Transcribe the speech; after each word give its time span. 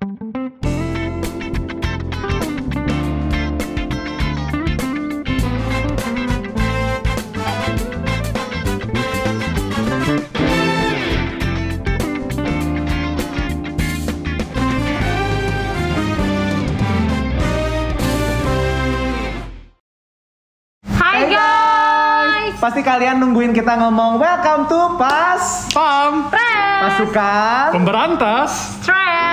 Hai 0.00 0.08
guys. 21.28 22.56
Pasti 22.56 22.80
kalian 22.80 23.20
nungguin 23.20 23.52
kita 23.52 23.76
ngomong 23.76 24.16
welcome 24.16 24.64
to 24.64 24.96
Pas 24.96 25.68
Pam, 25.76 26.32
Pasukan. 26.32 27.76
pemberantas. 27.76 28.80
Dan 28.88 29.29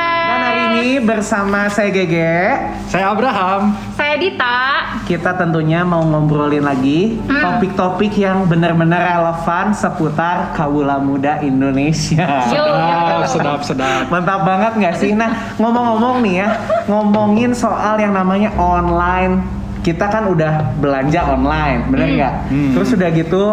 hari 0.48 0.64
ini 0.72 1.04
bersama 1.04 1.68
saya 1.68 1.92
Gege, 1.92 2.40
Saya 2.88 3.12
Abraham. 3.12 3.76
Saya 3.94 4.16
Dita. 4.16 4.58
kita 5.04 5.36
tentunya 5.36 5.84
mau 5.84 6.04
ngobrolin 6.04 6.64
lagi 6.64 7.16
Hmm. 7.22 7.40
topik-topik 7.40 8.12
yang 8.14 8.44
benar-benar 8.44 9.00
relevan 9.00 9.72
seputar 9.72 10.52
kaula 10.52 10.96
muda 10.98 11.40
Indonesia. 11.40 12.28
Yo. 12.48 12.64
Sedap, 12.64 13.24
sedap, 13.28 13.60
sedap. 13.62 14.02
Mantap 14.08 14.44
banget 14.44 14.72
nggak 14.76 14.96
sih? 14.96 15.12
Nah, 15.12 15.32
ngomong-ngomong 15.56 16.24
nih 16.24 16.36
ya, 16.38 16.50
ngomongin 16.88 17.52
soal 17.52 17.96
yang 17.96 18.12
namanya 18.12 18.52
online. 18.56 19.44
Kita 19.88 20.12
kan 20.12 20.28
udah 20.28 20.76
belanja 20.84 21.32
online, 21.32 21.88
bener 21.88 22.08
nggak? 22.12 22.34
Hmm. 22.52 22.72
Terus 22.76 22.90
udah 22.92 23.08
gitu 23.08 23.44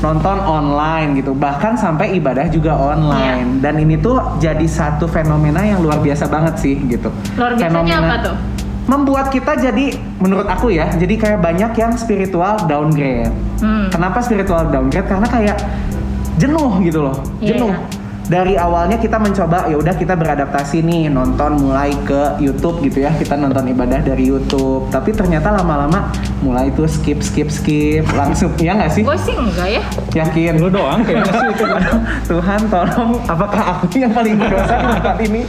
nonton 0.00 0.40
online 0.40 1.20
gitu, 1.20 1.36
bahkan 1.36 1.76
sampai 1.76 2.16
ibadah 2.16 2.48
juga 2.48 2.72
Iya. 2.72 2.96
online. 2.96 3.60
Dan 3.60 3.76
ini 3.76 4.00
tuh 4.00 4.16
jadi 4.40 4.64
satu 4.64 5.04
fenomena 5.04 5.60
yang 5.60 5.84
luar 5.84 6.00
biasa 6.00 6.32
banget 6.32 6.56
sih 6.56 6.80
gitu. 6.88 7.12
Luar 7.36 7.52
biasanya 7.60 8.08
apa 8.08 8.16
tuh? 8.24 8.36
Membuat 8.88 9.28
kita 9.28 9.52
jadi, 9.54 9.92
menurut 10.16 10.48
aku 10.48 10.72
ya, 10.72 10.88
jadi 10.96 11.12
kayak 11.12 11.44
banyak 11.44 11.76
yang 11.76 11.92
spiritual 11.94 12.56
downgrade. 12.64 13.28
Hmm. 13.60 13.92
Kenapa 13.92 14.24
spiritual 14.24 14.72
downgrade? 14.72 15.04
Karena 15.04 15.28
kayak 15.28 15.60
jenuh 16.40 16.80
gitu 16.80 17.04
loh, 17.04 17.20
Iya. 17.36 17.52
jenuh. 17.52 17.76
Dari 18.22 18.54
awalnya 18.54 18.96
kita 19.02 19.18
mencoba 19.18 19.66
ya 19.66 19.76
udah 19.76 19.94
kita 19.98 20.14
beradaptasi 20.14 20.80
nih 20.82 21.10
nonton 21.10 21.58
mulai 21.58 21.92
ke 22.06 22.38
YouTube 22.38 22.80
gitu 22.86 23.02
ya. 23.02 23.10
Kita 23.14 23.34
nonton 23.34 23.66
ibadah 23.70 24.00
dari 24.02 24.30
YouTube. 24.30 24.88
Tapi 24.88 25.10
ternyata 25.12 25.52
lama-lama 25.52 26.08
mulai 26.42 26.68
tuh 26.70 26.84
skip 26.84 27.18
skip 27.18 27.48
skip 27.48 28.04
langsung 28.12 28.50
ya 28.56 28.74
nggak 28.74 28.90
sih 28.90 29.02
Gue 29.02 29.16
sih 29.16 29.32
enggak 29.32 29.68
ya. 29.70 29.82
yakin 30.16 30.58
Lu 30.58 30.68
doang 30.68 31.00
kayaknya 31.00 31.32
sih 31.32 31.48
itu. 31.48 31.64
Tuhan 32.30 32.60
tolong 32.66 33.10
apakah 33.24 33.62
aku 33.78 33.96
yang 33.96 34.10
paling 34.10 34.34
berdosa 34.34 34.74
di 34.74 34.88
tempat 34.92 35.16
ini 35.20 35.42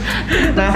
nah 0.52 0.70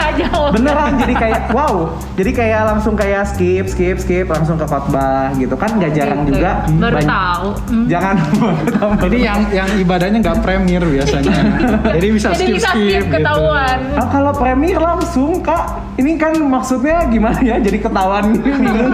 beneran 0.50 0.92
jadi 0.98 1.14
kayak 1.14 1.40
wow 1.50 1.74
jadi 2.14 2.30
kayak 2.32 2.60
langsung 2.66 2.94
kayak 2.94 3.24
skip 3.26 3.66
skip 3.66 3.96
skip 3.96 4.26
langsung 4.26 4.54
ke 4.54 4.64
khotbah 4.64 5.30
gitu 5.34 5.54
kan 5.54 5.70
nggak 5.72 5.92
jarang 5.94 6.20
Gitu. 6.20 6.34
juga 6.34 6.66
Baru 6.68 6.94
banyak- 6.94 7.08
tahu. 7.08 7.48
Hmm. 7.68 7.86
jangan. 7.86 8.16
Jadi 9.04 9.18
yang 9.20 9.40
yang 9.48 9.70
ibadahnya 9.76 10.18
nggak 10.18 10.38
premier 10.40 10.82
biasanya. 10.82 11.30
Jadi 11.94 12.06
bisa 12.10 12.26
Jadi 12.30 12.44
skip 12.44 12.54
bisa 12.54 12.68
skip, 12.68 12.82
skip 12.82 13.02
gitu. 13.02 13.12
ketahuan. 13.14 13.78
Ah, 13.94 14.06
kalau 14.08 14.32
premier 14.34 14.76
langsung 14.76 15.38
kak 15.38 15.62
ini 15.94 16.14
kan 16.14 16.34
maksudnya 16.36 17.06
gimana 17.06 17.38
ya 17.38 17.56
jadi 17.56 17.78
ketahuan 17.80 18.34
bingung 18.34 18.92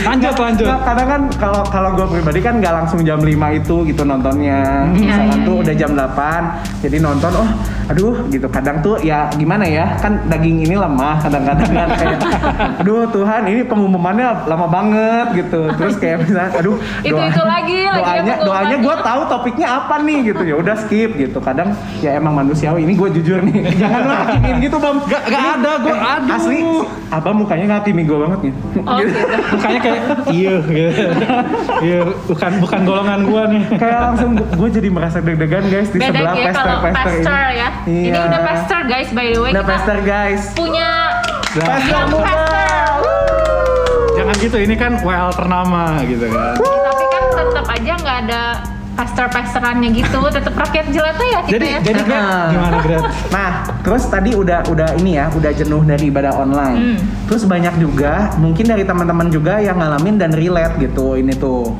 Lanjut 0.00 0.34
lanjut. 0.40 0.66
Nah, 0.66 0.80
kadang 0.80 1.08
kan 1.08 1.22
kalau 1.36 1.62
kalau 1.68 1.90
gue 1.92 2.06
pribadi 2.08 2.40
kan 2.40 2.56
nggak 2.58 2.72
langsung 2.72 3.04
jam 3.04 3.20
5 3.20 3.28
itu 3.52 3.76
gitu 3.84 4.02
nontonnya. 4.02 4.88
Misalkan 4.88 5.38
iya, 5.38 5.46
tuh 5.46 5.54
iya. 5.54 5.62
udah 5.68 5.74
jam 5.76 5.90
8 5.92 6.80
jadi 6.80 6.96
nonton 7.04 7.30
oh 7.36 7.48
aduh 7.92 8.14
gitu. 8.32 8.48
Kadang 8.48 8.80
tuh 8.80 8.96
ya 9.04 9.28
gimana 9.36 9.68
ya 9.68 10.00
kan 10.00 10.16
daging 10.26 10.64
ini 10.64 10.74
lemah 10.74 11.20
kadang-kadang 11.20 11.70
kan 11.70 11.88
kayak 11.92 12.18
aduh 12.80 13.04
Tuhan 13.12 13.42
ini 13.52 13.60
pengumumannya 13.68 14.48
lama 14.48 14.66
banget 14.66 15.26
gitu. 15.44 15.68
Terus 15.76 15.94
kayak 16.00 16.24
misalnya 16.24 16.50
aduh 16.56 16.76
Itu-itu 17.04 17.42
lagi, 17.44 17.78
lagi 17.84 18.00
doanya 18.00 18.32
yang 18.32 18.40
doanya 18.48 18.76
gue 18.80 18.94
tahu 19.04 19.20
topiknya 19.28 19.68
apa 19.76 19.94
nih 20.00 20.18
gitu 20.32 20.42
ya 20.42 20.54
udah 20.56 20.74
skip 20.80 21.10
gitu. 21.20 21.38
Kadang 21.38 21.76
ya 22.00 22.16
emang 22.16 22.32
manusiawi 22.32 22.88
ini 22.88 22.96
gue 22.96 23.08
jujur 23.20 23.44
nih. 23.44 23.60
Jangan 23.82 24.00
lo 24.08 24.14
hakimin 24.24 24.56
gitu 24.66 24.76
bang. 24.80 24.96
Gak- 25.04 25.24
gak 25.28 25.44
ada, 25.60 25.72
gua- 25.84 26.00
aduh. 26.16 26.32
Asli 26.32 26.58
abang 27.12 27.36
mukanya 27.36 27.76
ngakimi 27.76 28.02
gue 28.02 28.18
banget 28.18 28.40
nih. 28.40 28.52
Oh 28.82 28.96
gitu. 28.96 29.12
Mukanya 29.52 29.78
kayak 29.78 30.00
iya 30.32 30.56
gitu. 30.64 31.02
Iya, 31.78 31.98
bukan 32.24 32.52
bukan 32.58 32.80
golongan 32.82 33.20
gua 33.22 33.42
nih. 33.46 33.62
kayak 33.74 33.98
langsung 34.02 34.30
gue 34.34 34.68
jadi 34.70 34.88
merasa 34.88 35.18
deg-degan 35.18 35.64
guys 35.66 35.88
di 35.88 35.98
Beda 35.98 36.08
sebelah 36.10 36.34
ya 36.34 36.50
kalau 36.50 36.78
pester-pester 36.80 36.88
ini. 37.12 37.20
pastor 37.20 37.44
ya. 37.52 37.68
Ini 37.84 38.08
Iya. 38.08 38.20
udah 38.24 38.40
pastor 38.42 38.80
guys 38.86 39.08
by 39.10 39.26
the 39.26 39.38
way. 39.38 39.50
Udah 39.50 39.60
Kita 39.60 39.70
pester 39.70 39.98
guys. 40.02 40.42
punya 40.52 40.88
muda. 41.52 42.24
pastor. 42.24 42.96
Jangan 44.12 44.34
gitu, 44.38 44.56
ini 44.56 44.74
kan 44.74 44.92
WL 45.00 45.30
ternama 45.32 45.82
gitu 46.02 46.26
kan. 46.28 46.54
Tapi 46.56 47.04
kan 47.06 47.24
tetap 47.34 47.66
aja 47.66 47.92
nggak 47.98 48.18
ada 48.24 48.42
pastor-pastorannya 48.94 49.88
gitu. 49.92 50.20
Tetap 50.36 50.54
rakyat 50.54 50.86
jelata 50.88 51.24
ya 51.24 51.40
kita 51.42 51.52
Jadi 51.54 51.66
ya. 51.68 51.78
jadi 51.82 52.00
Ah. 52.04 52.46
gimana 52.48 52.78
Gret? 52.80 53.02
Nah, 53.34 53.50
terus 53.80 54.02
tadi 54.06 54.30
udah 54.32 54.66
udah 54.66 54.88
ini 54.96 55.16
ya, 55.16 55.26
udah 55.30 55.50
jenuh 55.50 55.82
dari 55.82 56.08
ibadah 56.08 56.32
online. 56.34 56.78
Hmm. 56.78 56.98
Terus 57.26 57.42
banyak 57.44 57.74
juga, 57.78 58.30
mungkin 58.36 58.64
dari 58.64 58.82
teman-teman 58.82 59.28
juga 59.28 59.58
yang 59.58 59.76
ngalamin 59.76 60.16
dan 60.16 60.30
relate 60.30 60.76
gitu. 60.78 61.14
Ini 61.14 61.32
tuh 61.34 61.72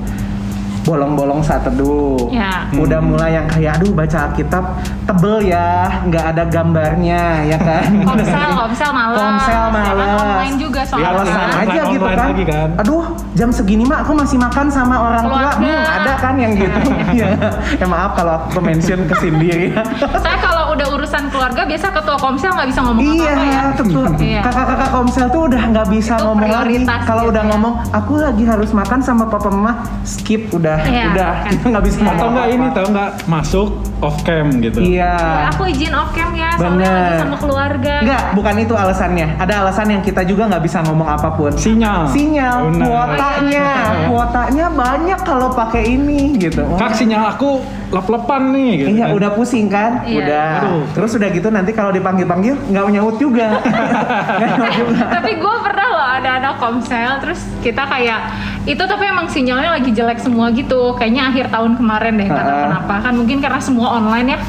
bolong-bolong 0.83 1.39
saat 1.41 1.63
teduh. 1.63 2.27
Ya. 2.29 2.67
Udah 2.75 2.99
mulai 2.99 3.39
yang 3.39 3.47
kayak 3.47 3.79
aduh 3.79 3.95
baca 3.95 4.27
Alkitab 4.27 4.65
tebel 5.05 5.47
ya, 5.47 6.03
nggak 6.03 6.25
ada 6.35 6.43
gambarnya 6.45 7.47
ya 7.47 7.55
kan. 7.55 7.87
Komsel, 8.09 8.51
komsel 8.51 8.91
malas. 8.91 9.15
Komsel 9.15 9.55
Ya 9.55 9.63
kan, 9.63 9.71
malas. 9.71 10.19
Online 10.19 10.57
juga 10.59 10.81
soalnya. 10.83 11.07
alasan 11.09 11.23
online, 11.31 11.55
aja 11.55 11.71
online 11.71 11.93
gitu 11.93 12.07
kan. 12.09 12.19
lagi 12.27 12.45
kan. 12.45 12.69
Aduh, 12.83 13.05
jam 13.33 13.49
segini 13.55 13.85
mah 13.85 14.03
aku 14.03 14.13
masih 14.13 14.39
makan 14.41 14.67
sama 14.69 14.95
orang 14.99 15.23
tua. 15.23 15.51
Hmm, 15.55 15.83
ada 15.87 16.02
kan 16.23 16.39
yang 16.39 16.55
gitu. 16.55 16.79
Iya. 17.11 17.35
ya 17.83 17.87
maaf 17.91 18.15
kalau 18.15 18.47
aku 18.47 18.63
mention 18.63 19.03
ke 19.11 19.15
sendiri. 19.19 19.75
Saya 20.23 20.39
kalau 20.39 20.71
udah 20.73 20.87
urusan 20.95 21.27
keluarga 21.35 21.67
biasa 21.67 21.87
ketua 21.91 22.17
komsel 22.17 22.51
nggak 22.55 22.69
bisa 22.71 22.81
ngomong 22.87 23.03
iya, 23.03 23.33
apa-apa 23.35 23.43
ya. 23.51 23.63
betul. 23.75 24.07
Iya. 24.23 24.41
Kakak-kakak 24.47 24.91
Komsel 24.93 25.27
tuh 25.33 25.43
udah 25.51 25.63
nggak 25.73 25.87
bisa 25.91 26.15
Itu 26.15 26.25
ngomong 26.29 26.51
lagi. 26.53 26.77
Kalau 27.03 27.23
gitu 27.27 27.33
udah 27.35 27.43
ya. 27.43 27.51
ngomong, 27.51 27.75
aku 27.91 28.13
lagi 28.21 28.45
harus 28.47 28.71
makan 28.71 29.01
sama 29.03 29.25
papa 29.27 29.49
mama, 29.51 29.73
skip 30.07 30.53
udah, 30.55 30.79
Iya, 30.87 31.05
udah 31.11 31.33
kan. 31.43 31.51
kita 31.51 31.65
nggak 31.75 31.85
bisa 31.85 31.99
Iya. 31.99 32.05
ngomong 32.07 32.21
Atau 32.21 32.29
enggak 32.31 32.49
ini 32.55 32.67
tau 32.71 32.87
enggak 32.93 33.11
masuk 33.27 33.69
off 34.03 34.19
cam 34.27 34.51
gitu. 34.59 34.83
Iya. 34.83 35.15
Ya, 35.15 35.49
aku 35.55 35.71
izin 35.71 35.95
off 35.95 36.11
cam 36.11 36.35
ya, 36.35 36.59
soalnya 36.59 36.83
Bener. 36.83 36.93
lagi 36.99 37.15
sama 37.23 37.37
keluarga. 37.39 37.95
Enggak, 38.03 38.25
bukan 38.35 38.55
itu 38.59 38.75
alasannya. 38.75 39.27
Ada 39.39 39.55
alasan 39.63 39.87
yang 39.95 40.03
kita 40.03 40.27
juga 40.27 40.51
nggak 40.51 40.63
bisa 40.67 40.83
ngomong 40.83 41.09
apa 41.09 41.29
pun. 41.39 41.55
Sinyal. 41.55 42.11
Sinyal, 42.11 42.59
Benar. 42.75 42.87
kuotanya, 42.91 43.69
kuotanya 44.11 44.67
banyak 44.75 45.21
kalau 45.23 45.49
pakai 45.55 45.83
ini 45.95 46.35
gitu. 46.37 46.67
Wah. 46.67 46.83
Kak 46.83 46.99
sinyal 46.99 47.23
aku 47.31 47.63
lep-lepan 47.95 48.43
nih 48.51 48.71
gitu. 48.83 48.89
Iya, 48.99 49.07
kan. 49.07 49.17
udah 49.17 49.31
pusing 49.39 49.67
kan? 49.71 49.93
Iya. 50.03 50.19
Udah. 50.19 50.51
Aduh. 50.59 50.85
Terus 50.99 51.11
udah 51.15 51.29
gitu 51.31 51.49
nanti 51.55 51.71
kalau 51.71 51.95
dipanggil-panggil 51.95 52.55
nggak 52.75 52.85
nyaut 52.91 53.17
juga. 53.23 53.63
Nyaut 54.43 54.73
juga. 54.75 55.05
tapi 55.13 55.39
gue 55.39 55.55
pernah 55.63 55.87
loh 55.93 56.07
ada 56.19 56.31
anak 56.41 56.55
komsel 56.59 57.21
terus 57.21 57.41
kita 57.61 57.85
kayak 57.87 58.21
itu 58.63 58.79
tapi 58.79 59.05
emang 59.11 59.27
sinyalnya 59.27 59.75
lagi 59.75 59.91
jelek 59.91 60.23
semua 60.23 60.55
gitu. 60.55 60.95
Kayaknya 60.95 61.35
akhir 61.35 61.47
tahun 61.51 61.73
kemarin 61.75 62.15
deh 62.15 62.29
Ha-ha. 62.31 62.71
kenapa. 62.71 62.95
Kan 63.03 63.15
mungkin 63.19 63.43
karena 63.43 63.59
semua 63.59 63.99
online 63.99 64.39
ya. 64.39 64.41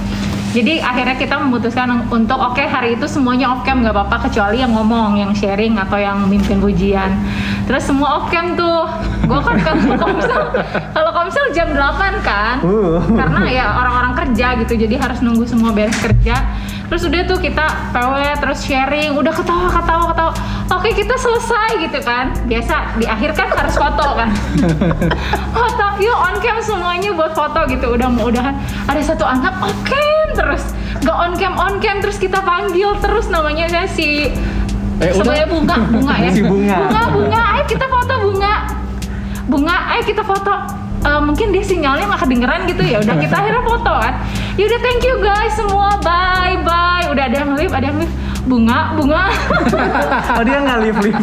Jadi 0.54 0.78
akhirnya 0.78 1.18
kita 1.18 1.42
memutuskan 1.42 2.06
untuk 2.14 2.38
oke 2.38 2.62
hari 2.62 2.94
itu 2.94 3.10
semuanya 3.10 3.50
off 3.50 3.66
cam 3.66 3.82
nggak 3.82 3.90
apa-apa 3.90 4.30
kecuali 4.30 4.62
yang 4.62 4.70
ngomong 4.70 5.18
yang 5.18 5.34
sharing 5.34 5.82
atau 5.82 5.98
yang 5.98 6.30
mimpin 6.30 6.62
pujian. 6.62 7.10
Terus 7.66 7.90
semua 7.90 8.22
off 8.22 8.30
cam 8.30 8.54
tuh. 8.54 8.86
Gue 9.26 9.40
kan 9.42 9.58
kalau 9.66 9.98
komsel 9.98 10.42
kalau 10.94 11.10
komsel 11.10 11.46
jam 11.58 11.74
8 11.74 12.22
kan. 12.22 12.62
Uh. 12.62 13.02
karena 13.18 13.42
ya 13.50 13.66
orang-orang 13.82 14.14
kerja 14.14 14.48
gitu 14.62 14.78
jadi 14.78 14.96
harus 15.02 15.26
nunggu 15.26 15.42
semua 15.50 15.74
beres 15.74 15.98
kerja 15.98 16.38
terus 16.88 17.04
udah 17.04 17.22
tuh 17.24 17.38
kita 17.38 17.66
PW 17.92 18.16
terus 18.38 18.60
sharing. 18.62 19.14
Udah 19.14 19.32
ketawa 19.32 19.68
ketawa 19.68 20.06
ketawa. 20.12 20.32
Oke 20.72 20.90
kita 20.92 21.16
selesai 21.16 21.70
gitu 21.82 22.00
kan. 22.02 22.34
Biasa 22.44 22.98
di 22.98 23.06
akhir 23.06 23.34
kan 23.34 23.48
harus 23.52 23.76
foto 23.76 24.08
kan. 24.16 24.30
Foto 25.56 25.86
yuk 25.98 26.18
on 26.18 26.36
cam 26.40 26.58
semuanya 26.60 27.14
buat 27.14 27.32
foto 27.32 27.64
gitu. 27.68 27.94
Udah 27.94 28.08
mau 28.10 28.28
udahan. 28.28 28.58
Ada 28.86 29.14
satu 29.14 29.24
anak 29.24 29.54
on 29.60 29.76
cam 29.86 30.28
terus. 30.34 30.64
Gak 31.00 31.14
on 31.14 31.34
cam 31.36 31.54
on 31.56 31.78
cam. 31.78 32.02
Terus 32.02 32.18
kita 32.18 32.42
panggil 32.42 32.94
terus 33.00 33.28
namanya 33.28 33.70
kan 33.70 33.86
si 33.86 34.34
Eh, 35.02 35.10
sebenarnya 35.10 35.50
bunga 35.50 35.76
bunga 35.90 36.16
ya. 36.16 36.30
Si 36.38 36.42
Bunga. 36.46 36.78
bunga 36.80 37.02
bunga. 37.12 37.42
Ayo 37.58 37.64
kita 37.66 37.86
foto 37.86 38.14
bunga. 38.22 38.54
Bunga 39.44 39.76
ayo 39.92 40.02
kita 40.06 40.24
foto 40.24 40.54
Eh, 41.04 41.22
mungkin 41.22 41.52
dia 41.52 41.64
sinyalnya 41.64 42.06
nggak 42.08 42.22
kedengeran 42.24 42.60
gitu 42.72 42.84
ya. 42.84 42.98
Udah 43.04 43.16
kita 43.20 43.36
akhirnya 43.36 43.64
foto 43.68 43.94
kan. 44.00 44.14
Yaudah 44.56 44.80
thank 44.80 45.04
you 45.04 45.16
guys 45.20 45.52
semua. 45.52 46.00
Bye 46.00 46.64
bye. 46.64 47.06
Udah 47.12 47.28
ada 47.28 47.38
yang 47.44 47.52
live 47.60 47.74
ada 47.76 47.86
yang 47.92 48.00
live. 48.00 48.14
Bunga 48.44 48.92
bunga. 49.00 49.24
Oh 50.40 50.44
dia 50.44 50.60
nggak 50.60 50.80
live 50.84 51.00
live. 51.04 51.20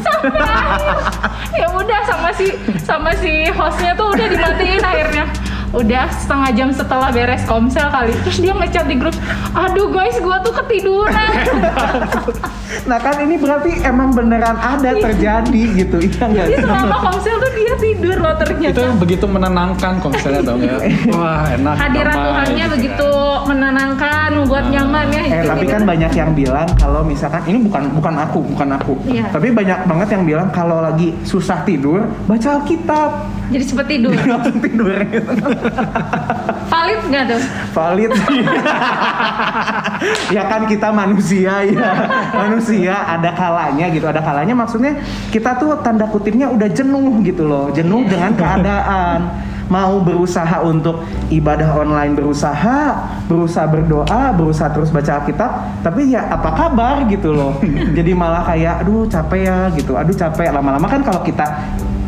Ya 1.56 1.66
udah 1.68 2.00
sama 2.06 2.30
si 2.32 2.54
sama 2.80 3.10
si 3.16 3.48
hostnya 3.52 3.92
tuh 3.96 4.12
udah 4.12 4.26
dimatiin 4.28 4.80
akhirnya 4.80 5.24
udah 5.70 6.06
setengah 6.10 6.50
jam 6.56 6.68
setelah 6.74 7.08
beres 7.14 7.46
komsel 7.46 7.86
kali 7.90 8.10
terus 8.26 8.38
dia 8.42 8.50
ngechat 8.50 8.90
di 8.90 8.98
grup 8.98 9.14
aduh 9.54 9.86
guys 9.90 10.18
gua 10.18 10.42
tuh 10.42 10.54
ketiduran 10.54 11.30
Nah 12.86 12.98
kan 13.02 13.18
ini 13.22 13.34
berarti 13.36 13.82
emang 13.82 14.14
beneran 14.14 14.56
ada 14.56 14.94
terjadi 14.94 15.62
gitu, 15.74 15.96
iya 16.00 16.24
nggak 16.26 16.46
Jadi 16.46 16.54
sih? 16.54 16.64
selama 16.64 16.96
komsel 17.02 17.36
tuh 17.42 17.52
dia 17.52 17.74
tidur 17.76 18.16
loh 18.22 18.34
ternyata. 18.38 18.78
Itu 18.78 18.84
begitu 18.96 19.26
menenangkan 19.26 19.92
misalnya 20.06 20.42
dong 20.46 20.60
ya. 20.62 20.78
Wah 21.10 21.50
enak. 21.50 21.74
Hadirat 21.76 22.14
damai, 22.14 22.26
Tuhannya 22.30 22.64
gitu 22.64 22.74
begitu 22.78 23.10
menenangkan, 23.50 24.28
membuat 24.38 24.64
nyaman 24.70 25.06
ya. 25.10 25.22
Eh 25.22 25.28
gitu. 25.42 25.50
tapi 25.50 25.64
kan 25.66 25.82
banyak 25.82 26.12
yang 26.14 26.30
bilang 26.32 26.68
kalau 26.78 27.00
misalkan 27.02 27.42
ini 27.50 27.58
bukan 27.66 27.82
bukan 27.98 28.14
aku, 28.22 28.38
bukan 28.54 28.68
aku. 28.78 28.92
Iya. 29.06 29.26
Tapi 29.34 29.48
banyak 29.50 29.78
banget 29.90 30.08
yang 30.14 30.22
bilang 30.24 30.48
kalau 30.54 30.78
lagi 30.78 31.14
susah 31.26 31.66
tidur, 31.66 32.06
baca 32.30 32.48
Alkitab. 32.62 33.39
Jadi 33.50 33.64
seperti 33.66 33.92
tidur. 33.98 34.14
Langsung 34.30 34.58
tidur 34.62 34.94
gitu. 35.10 35.32
Valid 36.70 37.00
nggak 37.10 37.24
tuh? 37.26 37.42
Valid 37.74 38.10
ya 40.36 40.42
kan 40.46 40.62
kita 40.70 40.88
manusia 40.94 41.66
ya. 41.66 41.90
Manusia 42.30 42.94
ada 43.10 43.34
kalanya 43.34 43.90
gitu. 43.90 44.06
Ada 44.06 44.22
kalanya 44.22 44.54
maksudnya 44.54 45.02
kita 45.34 45.58
tuh 45.58 45.82
tanda 45.82 46.06
kutipnya 46.06 46.46
udah 46.48 46.70
jenuh 46.70 47.20
gitu 47.26 47.44
loh. 47.44 47.74
Jenuh 47.74 48.06
dengan 48.06 48.32
keadaan. 48.38 49.50
Mau 49.70 50.02
berusaha 50.02 50.66
untuk 50.66 51.06
ibadah 51.30 51.78
online 51.78 52.18
berusaha, 52.18 53.06
berusaha 53.30 53.70
berdoa, 53.70 54.34
berusaha 54.34 54.66
terus 54.74 54.90
baca 54.90 55.22
Alkitab, 55.22 55.50
tapi 55.86 56.10
ya 56.10 56.26
apa 56.26 56.50
kabar 56.58 57.06
gitu 57.06 57.30
loh. 57.30 57.54
Jadi 57.98 58.10
malah 58.10 58.50
kayak 58.50 58.82
aduh 58.82 59.06
capek 59.06 59.46
ya 59.46 59.58
gitu. 59.78 59.94
Aduh 59.94 60.10
capek 60.10 60.50
lama-lama 60.50 60.90
kan 60.90 61.06
kalau 61.06 61.22
kita 61.22 61.46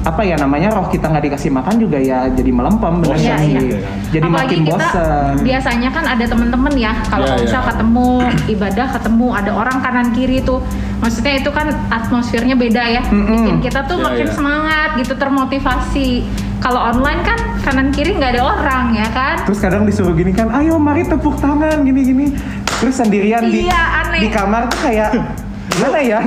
apa 0.03 0.19
ya 0.21 0.35
namanya 0.35 0.75
roh 0.75 0.87
kita 0.87 1.07
nggak 1.07 1.25
dikasih 1.25 1.49
makan 1.49 1.79
juga 1.79 1.95
ya 1.95 2.27
jadi 2.27 2.51
melempem 2.51 2.99
bener 2.99 3.15
Bosan 3.15 3.23
Iya, 3.23 3.37
sih? 3.39 3.53
iya. 3.55 3.79
Jadi 4.11 4.25
Apalagi 4.25 4.43
makin 4.51 4.61
kita 4.65 4.77
bosen. 4.85 5.33
biasanya 5.41 5.89
kan 5.89 6.05
ada 6.07 6.25
temen-temen 6.27 6.75
ya 6.75 6.93
kalau 7.07 7.27
Iya, 7.29 7.39
bisa 7.41 7.57
iya. 7.57 7.67
ketemu 7.69 8.09
ibadah 8.49 8.87
ketemu 8.91 9.27
ada 9.31 9.51
orang 9.53 9.77
kanan 9.79 10.09
kiri 10.11 10.39
tuh 10.41 10.59
maksudnya 10.99 11.35
itu 11.37 11.51
kan 11.51 11.67
atmosfernya 11.89 12.55
beda 12.55 12.83
ya 12.85 13.03
Mm-mm. 13.05 13.31
bikin 13.33 13.57
kita 13.63 13.81
tuh 13.85 13.97
Iya, 13.97 14.05
makin 14.05 14.27
iya. 14.27 14.35
semangat 14.35 14.91
gitu 14.97 15.15
termotivasi 15.15 16.09
kalau 16.59 16.81
online 16.81 17.23
kan 17.23 17.39
kanan 17.61 17.89
kiri 17.91 18.11
nggak 18.13 18.33
ada 18.33 18.43
orang 18.45 18.85
ya 18.93 19.07
kan 19.09 19.37
Terus 19.43 19.59
kadang 19.59 19.83
disuruh 19.83 20.13
gini 20.13 20.31
kan, 20.31 20.51
ayo 20.53 20.79
mari 20.79 21.03
tepuk 21.03 21.35
tangan 21.37 21.83
gini-gini. 21.83 22.35
Terus 22.77 22.95
sendirian 22.97 23.43
di 23.45 23.67
Iya, 23.67 23.83
aneh. 24.03 24.21
di 24.21 24.29
kamar 24.29 24.67
tuh 24.67 24.79
kayak 24.81 25.11
gimana 25.73 25.99
ya? 26.01 26.19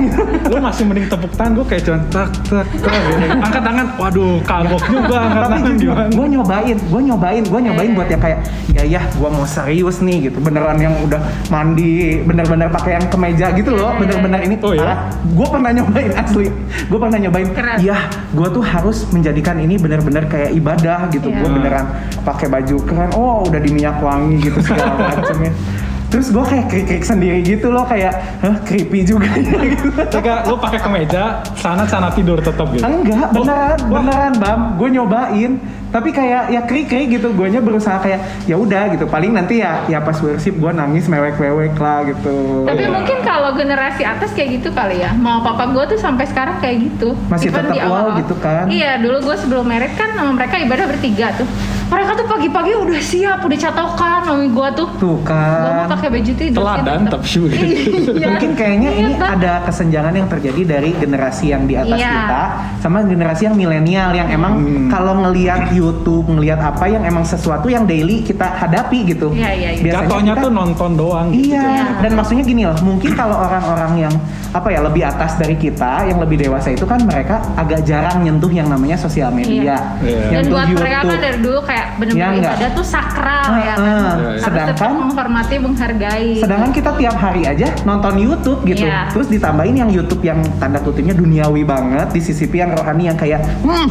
Lu 0.50 0.58
masih 0.58 0.82
mending 0.84 1.06
tepuk 1.06 1.32
tangan, 1.34 1.52
gue 1.54 1.66
kayak 1.66 1.82
cuman 1.86 2.00
tak 2.10 2.28
tak 2.46 2.66
tak 2.82 2.94
gitu. 3.06 3.26
Angkat 3.38 3.62
tangan, 3.62 3.86
waduh 3.96 4.34
kagok 4.42 4.82
juga 4.90 5.16
angkat 5.22 5.40
Tapi 5.40 5.52
tangan 5.54 5.74
gimana? 5.78 6.04
gue 6.10 6.26
nyobain, 6.34 6.76
gue 6.76 7.00
nyobain, 7.02 7.42
gue 7.46 7.60
nyobain 7.62 7.90
buat 7.94 8.08
yang 8.10 8.22
kayak 8.22 8.38
ya 8.74 8.82
ya, 8.84 9.00
gue 9.06 9.28
mau 9.30 9.46
serius 9.46 10.02
nih 10.02 10.30
gitu, 10.30 10.38
beneran 10.42 10.76
yang 10.76 10.94
udah 11.00 11.20
mandi, 11.48 12.20
bener-bener 12.22 12.68
pakai 12.68 12.98
yang 13.00 13.06
kemeja 13.08 13.46
gitu 13.54 13.70
loh, 13.72 13.94
Iya, 13.94 14.00
bener-bener 14.02 14.40
ini. 14.44 14.54
Oh, 14.60 14.74
iya? 14.74 15.08
Gue 15.32 15.46
pernah 15.48 15.70
nyobain 15.72 16.12
asli, 16.22 16.46
gue 16.86 16.98
pernah 16.98 17.18
nyobain. 17.18 17.48
Keren. 17.54 17.76
Iya, 17.80 17.96
gue 18.34 18.48
tuh 18.50 18.64
harus 18.66 19.06
menjadikan 19.14 19.56
ini 19.62 19.78
bener-bener 19.78 20.26
kayak 20.26 20.50
ibadah 20.52 21.08
gitu. 21.14 21.30
Iya. 21.30 21.38
Gue 21.40 21.48
beneran 21.54 21.84
pakai 22.26 22.46
baju 22.50 22.76
keren, 22.84 23.10
oh 23.14 23.46
udah 23.46 23.60
di 23.62 23.70
minyak 23.70 24.02
wangi 24.02 24.42
gitu 24.42 24.58
segala 24.60 25.14
macamnya. 25.14 25.54
Terus 26.16 26.32
gue 26.32 26.44
kayak 26.46 26.66
krik-krik 26.66 27.04
sendiri 27.04 27.44
gitu 27.44 27.68
loh, 27.68 27.84
kayak 27.84 28.08
hah 28.40 28.56
creepy 28.58 29.04
juga 29.04 29.28
ya 29.28 29.60
gitu. 29.68 29.92
Ketika 29.92 30.48
lu 30.48 30.56
pakai 30.56 30.80
kemeja, 30.80 31.22
sana 31.52 31.84
sana 31.84 32.08
tidur 32.08 32.40
tetap 32.40 32.72
gitu. 32.72 32.80
Enggak, 32.80 33.28
beneran, 33.30 33.76
Wah. 33.82 34.00
beneran 34.00 34.32
Bam. 34.34 34.60
Gue 34.74 34.88
nyobain, 34.90 35.60
tapi 35.86 36.08
kayak 36.10 36.48
ya 36.48 36.60
krik-krik 36.62 37.12
gitu. 37.12 37.28
Guanya 37.30 37.60
berusaha 37.60 38.00
kayak 38.00 38.16
ya 38.44 38.56
udah 38.56 38.88
gitu. 38.90 39.04
Paling 39.04 39.28
nanti 39.30 39.60
ya 39.60 39.84
ya 39.86 40.00
pas 40.00 40.16
worship 40.16 40.56
gue 40.56 40.72
nangis 40.72 41.04
mewek-mewek 41.04 41.76
lah 41.76 42.00
gitu. 42.06 42.64
tapi 42.64 42.80
Iya. 42.80 42.88
mungkin 42.90 43.18
kalau 43.20 43.52
generasi 43.52 44.02
atas 44.02 44.32
kayak 44.32 44.56
gitu 44.56 44.72
kali 44.72 44.96
ya 44.98 45.12
mau 45.12 45.38
papa 45.38 45.68
gue 45.68 45.84
tuh 45.86 45.98
sampai 45.98 46.24
sekarang 46.24 46.56
kayak 46.56 46.76
gitu 46.82 47.12
Masih 47.26 47.48
Even 47.48 47.60
tetap 47.62 47.76
wow 47.76 47.84
awal-awal. 47.84 48.16
gitu 48.16 48.34
kan? 48.36 48.64
iya 48.66 48.96
dulu 48.96 49.20
gue 49.22 49.36
sebelum 49.36 49.64
merit 49.64 49.92
kan 49.92 50.08
sama 50.10 50.32
mereka 50.32 50.56
ibadah 50.56 50.86
bertiga 50.86 51.28
tuh 51.34 51.44
mereka 51.86 52.10
tuh 52.14 52.26
pagi-pagi 52.26 52.72
udah 52.74 53.00
siap 53.00 53.38
udah 53.40 53.58
catokan 53.60 54.20
mami 54.24 54.48
gue 54.48 54.68
tuh 54.74 54.88
Tuh 54.96 55.16
Gak 55.22 55.38
mau 55.62 55.72
kan. 55.76 55.88
pakai 55.88 56.08
baju 56.10 56.32
tidur 56.34 56.58
Teladan 56.58 57.00
tapi 57.06 57.28
begitu. 57.38 58.10
Iya. 58.12 58.26
Mungkin 58.28 58.50
kayaknya 58.52 58.90
Iya, 58.90 59.00
ini 59.00 59.12
Bang. 59.14 59.30
ada 59.36 59.52
kesenjangan 59.62 60.12
yang 60.12 60.26
terjadi 60.26 60.62
dari 60.68 60.90
generasi 60.92 61.44
yang 61.48 61.62
di 61.64 61.74
atas 61.74 61.94
Iya. 61.96 62.10
kita 62.12 62.42
sama 62.80 62.98
generasi 63.02 63.42
yang 63.44 63.54
milenial 63.54 64.10
yang 64.12 64.28
emang 64.28 64.52
Hmm. 64.56 64.88
kalau 64.88 65.14
ngelihat 65.20 65.70
YouTube, 65.70 66.26
ngelihat 66.26 66.58
apa 66.58 66.86
yang 66.86 67.02
emang 67.02 67.22
sesuatu 67.22 67.66
yang 67.66 67.84
daily 67.84 68.20
kita 68.20 68.46
hadapi 68.56 69.06
gitu. 69.06 69.30
Iya, 69.30 69.50
iya, 69.52 69.70
iya. 69.72 69.82
Biasanya 69.84 70.02
Jatuhnya 70.04 70.34
kita- 70.34 70.42
tuh 70.42 70.50
nonton 70.52 70.90
doang 70.94 71.26
gitu. 71.30 71.52
Iya, 71.52 71.62
Iya. 71.62 71.84
dan 72.00 72.12
maksudnya 72.12 72.42
gini 72.42 72.62
loh, 72.64 72.78
mungkin 72.80 73.10
kalau 73.12 73.36
orang-orang 73.38 73.92
yang 74.00 74.14
apa 74.48 74.68
ya 74.68 74.80
lebih 74.80 75.04
atas 75.04 75.36
dari 75.36 75.54
kita, 75.54 76.02
yang 76.04 76.16
lebih 76.16 76.40
dewasa 76.40 76.72
itu 76.72 76.82
kan 76.82 76.98
mereka 77.00 77.38
agak 77.54 77.84
jarang 77.84 78.24
nyentuh 78.24 78.48
yang 78.48 78.66
namanya 78.66 78.96
sosial 78.96 79.28
media, 79.30 79.76
Iya. 80.00 80.32
Dan 80.32 80.42
nyentuh 80.42 80.52
buat 80.52 80.66
mereka 80.72 80.96
kan 80.96 81.04
YouTube. 81.06 81.22
dari 81.22 81.38
dulu 81.38 81.58
kayak 81.60 81.75
Iya 81.76 81.84
bener-bener 81.94 82.32
nggak? 82.34 82.52
ibadah 82.56 82.70
tuh 82.72 82.86
sakral 82.86 83.44
Ah, 83.46 83.58
ya 83.58 83.74
kan. 83.74 83.84
Iya, 83.84 83.92
iya. 83.92 84.08
Harus 84.16 84.40
tetap 84.40 84.46
Sedangkan 84.46 84.90
menghormati, 84.98 85.54
menghargai. 85.56 86.30
sedangkan 86.36 86.70
kita 86.70 86.90
tiap 86.94 87.16
hari 87.16 87.42
aja 87.44 87.68
nonton 87.82 88.14
YouTube 88.16 88.60
gitu, 88.64 88.84
Iya. 88.84 89.08
terus 89.10 89.28
ditambahin 89.28 89.76
yang 89.76 89.90
YouTube 89.90 90.22
yang 90.22 90.40
tanda 90.56 90.78
kutipnya 90.78 91.12
duniawi 91.12 91.62
banget, 91.62 92.08
disisipi 92.10 92.58
yang 92.58 92.72
rohani 92.72 93.06
yang 93.06 93.14
kayak, 93.14 93.44
hmm, 93.60 93.86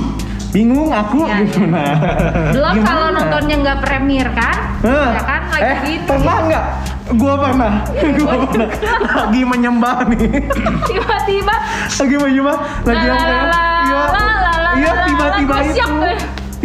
bingung 0.50 0.90
aku 0.90 1.24
Iya, 1.24 1.36
gitu. 1.44 1.60
iya. 1.62 1.68
Nah, 1.68 1.94
Belum 2.52 2.76
kalau 2.82 3.08
nontonnya 3.12 3.56
nggak 3.60 3.80
premier 3.80 4.28
kan? 4.32 4.58
Hah? 4.82 5.10
Ya 5.12 5.22
kan 5.24 5.42
lagi 5.50 5.64
eh, 5.64 5.76
gini. 5.84 6.06
pernah 6.06 6.38
nggak? 6.44 6.66
Gua 7.06 7.34
pernah, 7.38 7.74
gua 8.18 8.34
pernah. 8.44 8.70
Lagi 9.16 9.42
menyembah 9.46 9.98
nih. 10.10 10.26
Tiba-tiba 10.84 11.56
lagi 11.86 12.16
menyembah 12.18 12.58
lagi 12.82 13.06
La, 13.06 13.14
yang 13.14 13.22
kayak 13.22 13.46
iya 14.76 14.92
iya 14.92 14.92
tiba-tiba 15.06 15.56
itu. 15.62 15.86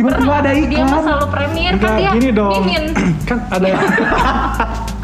Tiba-tiba 0.01 0.35
ada 0.41 0.51
Dia 0.51 0.65
mah 0.65 0.73
iklan 0.81 1.03
selalu 1.05 1.27
premier 1.29 1.73
kan 1.77 1.93
dia. 2.01 2.11
gini 2.17 2.31
dong. 2.33 2.53
Mimin. 2.65 2.85
kan 3.29 3.39
ada 3.53 3.67